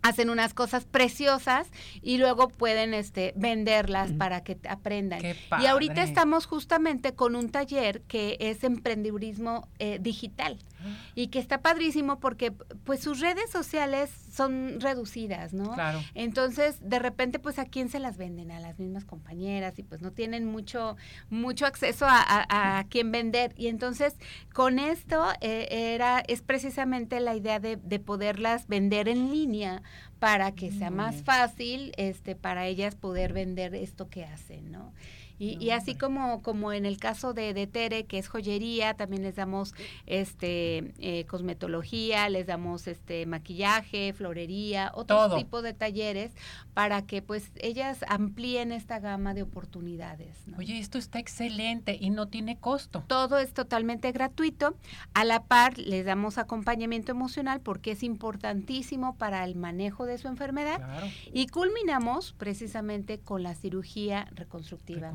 [0.02, 1.68] hacen unas cosas preciosas
[2.02, 5.20] y luego pueden este venderlas para que aprendan.
[5.20, 10.96] Qué Y ahorita estamos justamente con un taller que es emprendedurismo eh, digital Ah.
[11.14, 12.52] y que está padrísimo porque
[12.84, 15.74] pues sus redes sociales son reducidas, ¿no?
[15.74, 16.00] Claro.
[16.14, 18.50] Entonces, de repente, pues, ¿a quién se las venden?
[18.50, 20.96] A las mismas compañeras y pues no tienen mucho,
[21.28, 23.52] mucho acceso a, a, a quién vender.
[23.56, 24.14] Y entonces,
[24.54, 29.82] con esto eh, era, es precisamente la idea de, de poderlas vender en línea
[30.18, 34.92] para que sea más fácil este para ellas poder vender esto que hacen, ¿no?
[35.40, 39.22] Y, y así como, como en el caso de, de Tere, que es joyería, también
[39.22, 39.74] les damos
[40.06, 45.36] este eh, cosmetología, les damos este maquillaje, florería, otro Todo.
[45.38, 46.32] tipo de talleres
[46.74, 50.46] para que pues ellas amplíen esta gama de oportunidades.
[50.46, 50.58] ¿no?
[50.58, 53.02] Oye, esto está excelente y no tiene costo.
[53.06, 54.76] Todo es totalmente gratuito.
[55.14, 60.28] A la par les damos acompañamiento emocional porque es importantísimo para el manejo de su
[60.28, 60.76] enfermedad.
[60.76, 61.06] Claro.
[61.32, 65.12] Y culminamos precisamente con la cirugía reconstructiva Reconstructiva.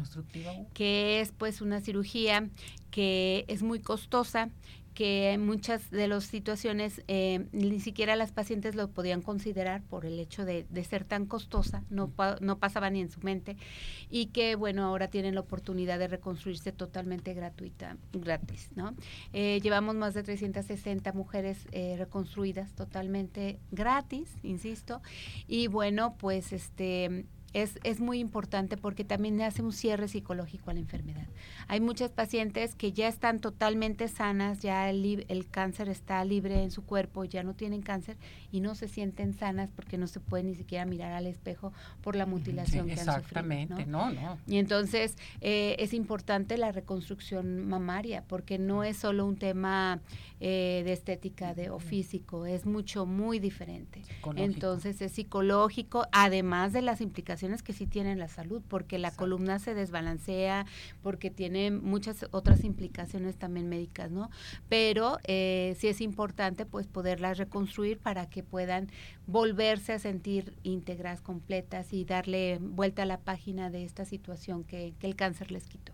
[0.74, 2.50] Que es pues una cirugía
[2.92, 4.50] que es muy costosa,
[4.94, 10.06] que en muchas de las situaciones eh, ni siquiera las pacientes lo podían considerar por
[10.06, 13.58] el hecho de, de ser tan costosa, no, pa- no pasaba ni en su mente,
[14.10, 18.96] y que bueno, ahora tienen la oportunidad de reconstruirse totalmente gratuita, gratis, ¿no?
[19.34, 25.02] Eh, llevamos más de 360 mujeres eh, reconstruidas totalmente gratis, insisto,
[25.46, 30.74] y bueno, pues este es, es muy importante porque también hace un cierre psicológico a
[30.74, 31.26] la enfermedad.
[31.68, 36.72] Hay muchas pacientes que ya están totalmente sanas, ya el, el, cáncer está libre en
[36.72, 38.18] su cuerpo, ya no tienen cáncer
[38.52, 41.72] y no se sienten sanas porque no se pueden ni siquiera mirar al espejo
[42.02, 43.18] por la mutilación que han sufrido.
[43.20, 44.12] Exactamente, ¿no?
[44.12, 50.02] no, Y entonces eh, es importante la reconstrucción mamaria porque no es solo un tema
[50.42, 54.02] eh, de estética de, o físico, es mucho, muy diferente.
[54.36, 59.60] Entonces es psicológico, además de las implicaciones que sí tiene la salud, porque la columna
[59.60, 60.66] se desbalancea,
[61.02, 64.30] porque tiene muchas otras implicaciones también médicas, ¿no?
[64.70, 68.90] Pero eh, sí es importante pues poderlas reconstruir para que puedan
[69.28, 74.94] volverse a sentir íntegras, completas y darle vuelta a la página de esta situación que,
[75.00, 75.94] que el cáncer les quitó.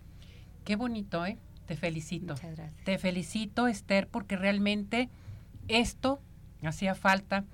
[0.64, 1.38] Qué bonito, ¿eh?
[1.68, 2.34] Te felicito.
[2.34, 2.84] Muchas gracias.
[2.84, 5.10] Te felicito, Esther, porque realmente
[5.68, 6.20] esto
[6.64, 7.46] hacía falta.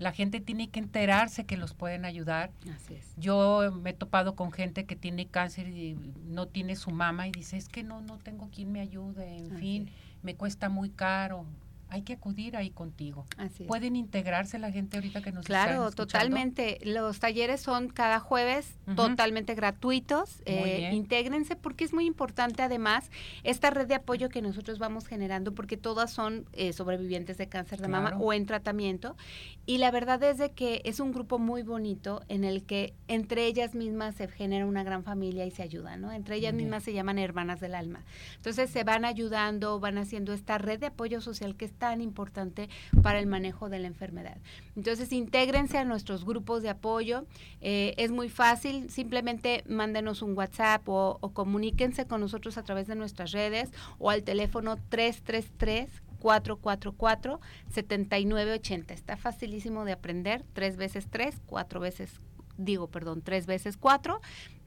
[0.00, 2.50] La gente tiene que enterarse que los pueden ayudar.
[2.74, 3.14] Así es.
[3.16, 5.94] Yo me he topado con gente que tiene cáncer y
[6.24, 9.52] no tiene su mamá y dice, es que no, no tengo quien me ayude, en
[9.52, 10.24] Así fin, es.
[10.24, 11.44] me cuesta muy caro.
[11.90, 13.26] Hay que acudir ahí contigo.
[13.36, 13.68] Así es.
[13.68, 16.78] ¿Pueden integrarse la gente ahorita que nos Claro, están totalmente.
[16.84, 20.42] Los talleres son cada jueves, totalmente gratuitos.
[20.46, 23.10] Eh, intégrense porque es muy importante además
[23.44, 27.80] esta red de apoyo que nosotros vamos generando porque todas son eh, sobrevivientes de cáncer
[27.80, 29.16] de mama o en tratamiento.
[29.66, 33.46] Y la verdad es de que es un grupo muy bonito en el que entre
[33.46, 36.12] ellas mismas se genera una gran familia y se ayudan, ¿no?
[36.12, 36.68] Entre ellas Muy bien.
[36.68, 38.04] mismas se llaman hermanas del alma.
[38.36, 42.68] Entonces se van ayudando, van haciendo esta red de apoyo social que es tan importante
[43.02, 44.36] para el manejo de la enfermedad.
[44.76, 47.24] Entonces intégrense a nuestros grupos de apoyo.
[47.60, 52.86] Eh, es muy fácil, simplemente mándenos un WhatsApp o, o comuníquense con nosotros a través
[52.86, 57.40] de nuestras redes o al teléfono 333 444
[57.72, 58.94] 7980.
[58.94, 62.20] Está facilísimo de aprender, tres veces tres, cuatro veces,
[62.58, 64.20] digo, perdón, tres veces cuatro,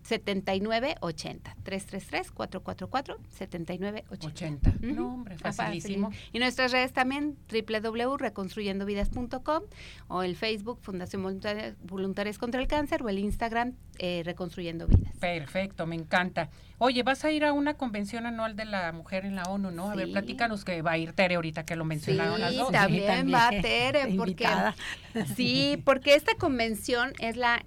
[0.03, 1.55] 7980.
[1.63, 4.27] 333 444 7980.
[4.27, 4.69] 80.
[4.69, 4.79] Ujú.
[4.95, 6.11] No, hombre, facilísimo.
[6.11, 6.29] fácil.
[6.33, 9.63] Y nuestras redes también, www.reconstruyendovidas.com
[10.07, 15.13] o el Facebook Fundación Voluntarias, Voluntarias contra el Cáncer o el Instagram eh, Reconstruyendo Vidas.
[15.19, 16.49] Perfecto, me encanta.
[16.79, 19.91] Oye, vas a ir a una convención anual de la mujer en la ONU, ¿no?
[19.91, 20.11] A ver, Sí.
[20.11, 22.71] platícanos que va a ir Tere ahorita que lo Sí, mencionaron las dos.
[22.71, 23.39] también, también.
[23.39, 24.75] va Tere, porque Invitada.
[25.35, 27.63] sí, porque esta convención es la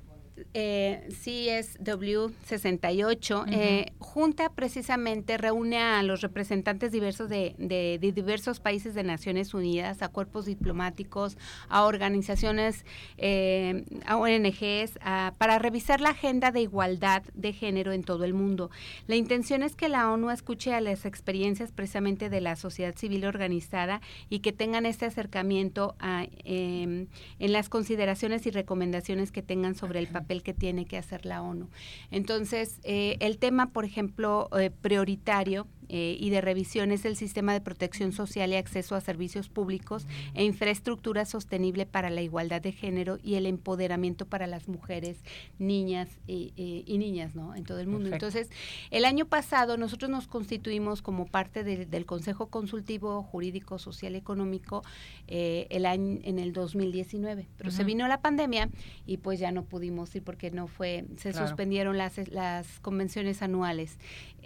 [0.55, 8.61] eh, CSW 68, eh, junta precisamente, reúne a los representantes diversos de, de- de diversos
[8.61, 12.85] países de Naciones Unidas, a cuerpos diplomáticos, a organizaciones,
[13.17, 18.35] eh, a ONGs, a- para revisar la agenda de igualdad de género en todo el
[18.35, 18.71] mundo.
[19.07, 23.25] La intención es que la ONU escuche a las experiencias precisamente de la sociedad civil
[23.25, 27.07] organizada y que tengan este acercamiento a, eh,
[27.39, 31.43] en las consideraciones y recomendaciones que tengan sobre el papel que tiene que hacer la
[31.43, 31.69] ONU.
[32.11, 37.53] Entonces, eh, el tema, por ejemplo, eh, prioritario eh, y de revisión es el sistema
[37.53, 42.73] de protección social y acceso a servicios públicos e infraestructura sostenible para la igualdad de
[42.73, 45.19] género y el empoderamiento para las mujeres,
[45.59, 47.55] niñas y, y- y niñas, ¿no?
[47.55, 48.11] En todo el mundo.
[48.11, 48.27] Perfecto.
[48.27, 48.51] Entonces,
[48.91, 54.19] el año pasado nosotros nos constituimos como parte del- del Consejo Consultivo Jurídico Social y
[54.19, 54.83] Económico
[55.29, 57.87] eh, el año en el 2019, pero se Ujú.
[57.87, 58.69] vino la pandemia
[59.07, 61.49] y pues ya no pudimos ir porque no fue, se Claro.
[61.49, 63.99] suspendieron las, las convenciones anuales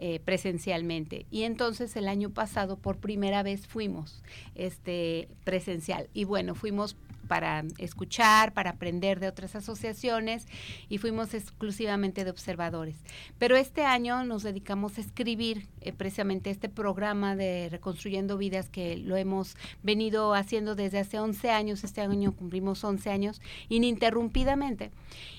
[0.02, 1.26] eh, presencialmente.
[1.30, 4.22] Y entonces el año pasado por primera vez fuimos
[4.54, 6.08] este presencial.
[6.14, 6.96] Y bueno fuimos
[7.30, 10.48] para escuchar, para aprender de otras asociaciones
[10.88, 12.96] y fuimos exclusivamente de observadores.
[13.38, 18.96] Pero este año nos dedicamos a escribir eh, precisamente este programa de Reconstruyendo Vidas que
[18.96, 19.54] lo hemos
[19.84, 24.90] venido haciendo desde hace 11 años, este año cumplimos 11 años ininterrumpidamente.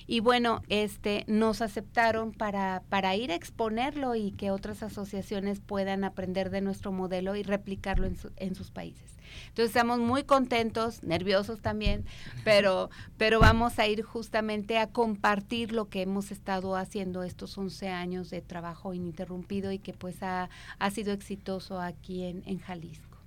[0.06, 6.04] Y bueno, este nos aceptaron para, para ir a exponerlo y que otras asociaciones puedan
[6.04, 9.12] aprender de nuestro modelo y replicarlo en, su- en sus países.
[9.48, 12.04] Entonces estamos muy contentos, nerviosos también,
[12.44, 17.88] pero, pero vamos a ir justamente a compartir lo que hemos estado haciendo estos 11
[17.88, 23.18] años de trabajo ininterrumpido y que pues ha, ha sido exitoso aquí en, en Jalisco.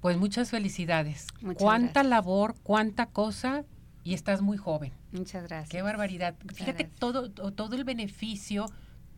[0.00, 1.26] Pues muchas felicidades.
[1.40, 2.06] Muchas cuánta gracias.
[2.10, 3.64] labor, cuánta cosa
[4.02, 4.92] y estás muy joven.
[5.12, 5.70] Muchas gracias.
[5.70, 6.34] Qué barbaridad.
[6.42, 7.00] Muchas Fíjate gracias.
[7.00, 8.66] todo to- todo el beneficio,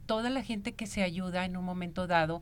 [0.07, 2.41] toda la gente que se ayuda en un momento dado.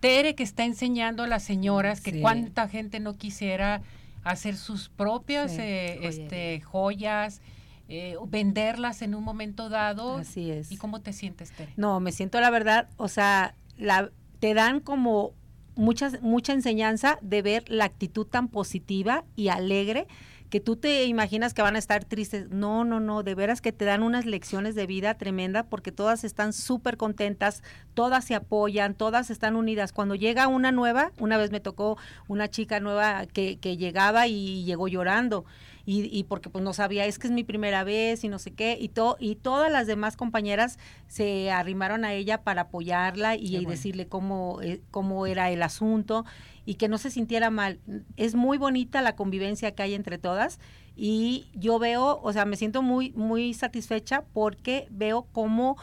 [0.00, 2.20] Tere que está enseñando a las señoras que Sí.
[2.20, 3.82] cuánta gente no quisiera
[4.24, 6.08] hacer sus propias Sí, eh, joyería.
[6.08, 7.40] este joyas,
[7.88, 10.18] eh, venderlas en un momento dado.
[10.18, 10.70] Así es.
[10.72, 11.72] ¿Y cómo te sientes, Tere?
[11.76, 15.32] No, me siento la verdad, o sea, la, te dan como
[15.76, 20.06] muchas, mucha enseñanza de ver la actitud tan positiva y alegre
[20.50, 22.50] que tú te imaginas que van a estar tristes.
[22.50, 26.24] No, no, no, de veras que te dan unas lecciones de vida tremenda porque todas
[26.24, 27.62] están súper contentas,
[27.94, 29.92] todas se apoyan, todas están unidas.
[29.92, 31.96] Cuando llega una nueva, una vez me tocó
[32.28, 35.44] una chica nueva que, que llegaba y llegó llorando
[35.92, 38.76] y, porque pues no sabía, es que es mi primera vez y no sé qué,
[38.80, 40.78] y, to, y todas las demás compañeras
[41.08, 46.24] se arrimaron a ella para apoyarla y, decirle cómo, eh, cómo era el asunto
[46.70, 47.80] y que no se sintiera mal.
[48.16, 50.60] Es muy bonita la convivencia que hay entre todas
[50.94, 55.76] y yo veo, o sea, me siento muy, muy satisfecha porque veo cómo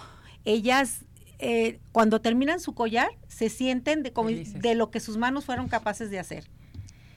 [0.45, 1.03] ellas
[1.39, 4.13] eh, cuando terminan su collar se sienten de,
[4.61, 6.45] de lo que sus manos fueron capaces de hacer.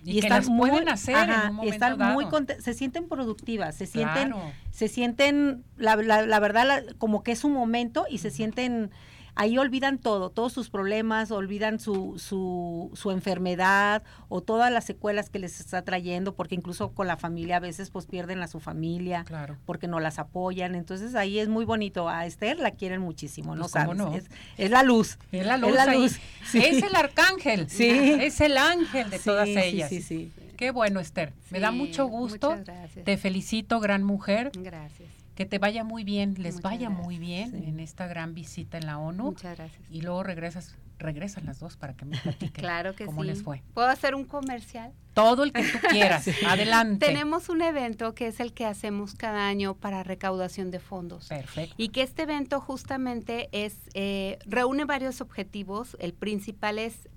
[0.03, 2.27] Y, están muy, pueden hacer en un están muy
[2.59, 4.33] se sienten productivas se sienten
[4.71, 8.91] se sienten la, la, la verdad como que es un momento y se sienten
[9.41, 15.31] ahí olvidan todo, todos sus problemas, olvidan su, su, su, enfermedad o todas las secuelas
[15.31, 18.61] que les está trayendo, porque incluso con la familia a veces pues pierden a su
[18.61, 19.25] familia,
[19.65, 20.75] porque no las apoyan.
[20.75, 22.11] Entonces ahí es muy bonito.
[22.11, 24.29] A Esther la quieren muchísimo, ¿no pues, sabes?
[24.59, 25.19] Es, la luz.
[25.33, 25.73] Es la luz.
[26.53, 27.71] Es, el arcángel.
[27.71, 27.89] Sí.
[27.89, 29.89] Es el ángel de todas ellas.
[29.89, 31.33] Sí, sí, Qué bueno, Esther.
[31.49, 32.59] Me da mucho gusto.
[33.07, 34.51] Te felicito, gran mujer.
[34.55, 38.85] Gracias que te vaya muy bien, les vaya muy bien en esta gran visita en
[38.85, 39.25] la ONU.
[39.25, 39.81] Muchas gracias.
[39.91, 43.63] Y luego regresas, regresan las dos para que me platiquen claro que cómo les fue.
[43.73, 44.93] ¿Puedo hacer un comercial?
[45.15, 46.29] Todo el que tú quieras.
[46.47, 47.07] Adelante.
[47.07, 51.29] Tenemos un evento que es el que hacemos cada año para recaudación de fondos.
[51.29, 51.75] Perfecto.
[51.79, 55.97] Y que este evento justamente es eh, reúne varios objetivos.
[56.01, 57.09] El principal es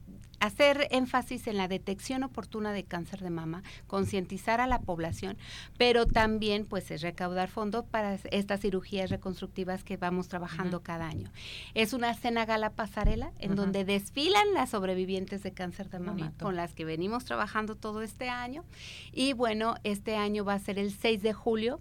[0.43, 5.37] hacer énfasis en la detección oportuna de cáncer de mama, concientizar a la población,
[5.77, 11.29] pero también pues es recaudar fondos para estas cirugías reconstructivas que vamos trabajando cada año.
[11.75, 16.57] Es una cena gala pasarela en donde desfilan las sobrevivientes de cáncer de mama con
[16.57, 18.65] las que venimos trabajando todo este año.
[19.13, 21.79] Y bueno, este año va a ser el 6 de julio,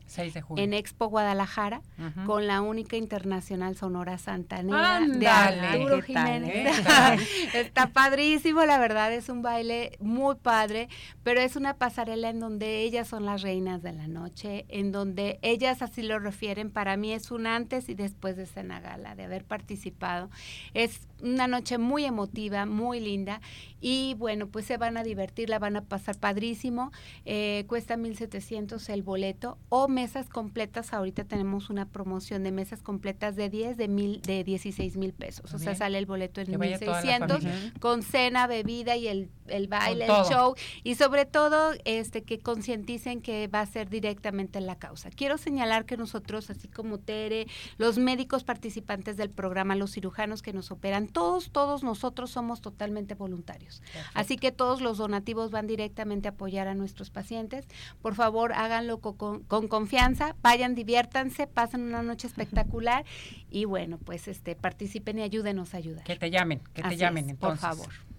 [0.57, 1.83] en Expo Guadalajara
[2.27, 6.79] con la única internacional Sonora Santanera de Arturo Jiménez.
[7.55, 10.89] Está padrísimo la verdad, es un baile muy padre,
[11.23, 15.39] pero es una pasarela en donde ellas son las reinas de la noche, en donde
[15.43, 16.71] ellas así lo refieren.
[16.71, 20.31] Para mí es un antes y después de Cena Gala, de haber participado.
[20.75, 23.41] Es una noche muy emotiva, muy linda
[23.81, 26.93] y bueno, pues se van a divertir, la van a pasar padrísimo.
[27.25, 30.93] Eh, cuesta 1.700 el boleto o mesas completas.
[30.93, 35.53] Ahorita tenemos una promoción de mesas completas de 10, de, mil, de 16 mil pesos.
[35.55, 40.25] O sea, sale el boleto en 1.600 con cena, bebida y el, el baile, el
[40.25, 40.55] show.
[40.83, 45.11] Y sobre todo este que concienticen que va a ser directamente en la causa.
[45.11, 47.47] Quiero señalar que nosotros, así como Tere,
[47.79, 53.15] los médicos participantes del programa, los cirujanos que nos operan, todos, todos nosotros somos totalmente
[53.15, 53.83] voluntarios.
[54.15, 57.67] Así que todos los donativos van directamente a apoyar a nuestros pacientes.
[58.01, 63.05] Por favor, háganlo con, confianza, vayan, diviértanse, pasen una noche espectacular
[63.51, 66.05] y bueno, pues este participen y ayúdenos a ayudar.
[66.05, 67.61] Que te llamen, que te llamen entonces.
[67.61, 68.12] Por favor.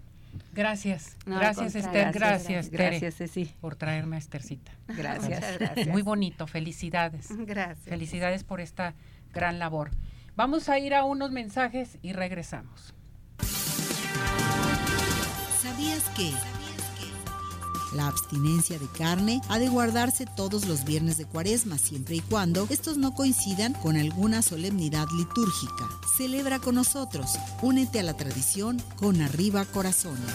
[0.53, 3.53] Gracias, gracias Esther, gracias, gracias, Ceci.
[3.59, 4.71] por traerme a Estercita.
[4.87, 5.59] Gracias.
[5.59, 5.87] gracias.
[5.87, 7.27] Muy bonito, felicidades.
[7.45, 7.87] Gracias.
[7.87, 8.93] Felicidades por esta
[9.33, 9.91] gran labor.
[10.35, 12.93] Vamos a ir a unos mensajes y regresamos.
[15.61, 16.33] ¿Sabías que?
[17.95, 22.65] La abstinencia de carne ha de guardarse todos los viernes de cuaresma, siempre y cuando
[22.69, 25.89] estos no coincidan con alguna solemnidad litúrgica.
[26.17, 30.33] Celebra con nosotros, únete a la tradición con arriba corazones.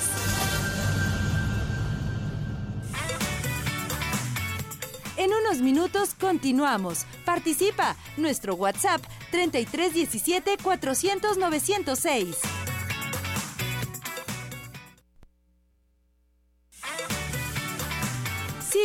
[5.17, 7.05] En unos minutos continuamos.
[7.25, 7.97] Participa.
[8.17, 9.03] Nuestro WhatsApp
[9.33, 12.37] 3317 400 906.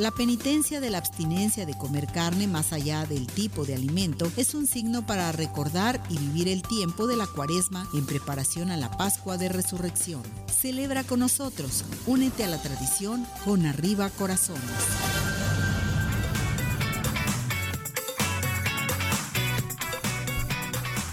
[0.00, 4.54] La penitencia de la abstinencia de comer carne más allá del tipo de alimento es
[4.54, 8.90] un signo para recordar y vivir el tiempo de la cuaresma en preparación a la
[8.90, 10.22] Pascua de Resurrección.
[10.46, 14.62] Celebra con nosotros, únete a la tradición con arriba corazones.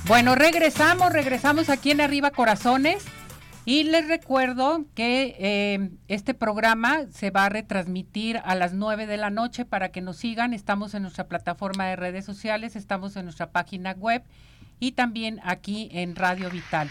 [0.07, 3.03] Bueno, regresamos, regresamos aquí en Arriba Corazones.
[3.69, 9.17] Y les recuerdo que eh, este programa se va a retransmitir a las 9 de
[9.17, 10.53] la noche para que nos sigan.
[10.53, 14.23] Estamos en nuestra plataforma de redes sociales, estamos en nuestra página web
[14.79, 16.89] y también aquí en Radio Vital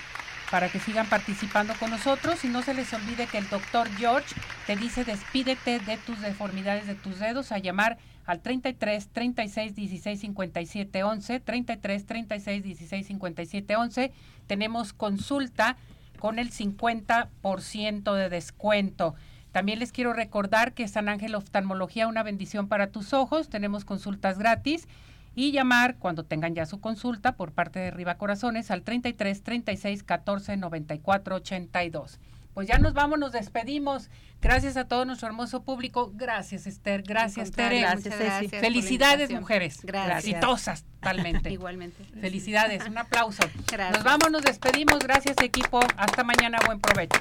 [0.50, 4.34] para que sigan participando con nosotros y no se les olvide que el doctor George
[4.66, 7.96] te dice despídete de tus deformidades de tus dedos a llamar
[8.26, 14.12] al 33 36 16 57 11, 33 36 16 57 11.
[14.46, 15.78] Tenemos consulta
[16.16, 19.14] con el 50% de descuento.
[19.52, 23.48] También les quiero recordar que San Ángel Oftalmología, una bendición para tus ojos.
[23.48, 24.86] Tenemos consultas gratis
[25.34, 30.02] y llamar cuando tengan ya su consulta por parte de Riva Corazones al 33 36
[30.02, 32.18] 14 94 82
[32.56, 34.08] pues ya nos vamos, nos despedimos.
[34.40, 36.10] Gracias a todo nuestro hermoso público.
[36.14, 37.02] Gracias, Esther.
[37.02, 37.80] Gracias, Tere.
[37.80, 38.14] Gracias,
[38.48, 39.80] Felicidades, mujeres.
[39.82, 40.24] Gracias.
[40.24, 41.50] Exitosas, totalmente.
[41.52, 42.02] Igualmente.
[42.18, 42.82] Felicidades.
[42.88, 43.42] Un aplauso.
[43.70, 43.98] Gracias.
[43.98, 45.00] Nos vamos, nos despedimos.
[45.00, 45.80] Gracias, equipo.
[45.98, 46.56] Hasta mañana.
[46.64, 47.20] Buen provecho.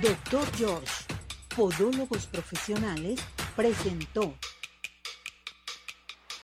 [0.00, 1.04] Doctor George,
[1.56, 3.18] Podólogos Profesionales,
[3.56, 4.36] presentó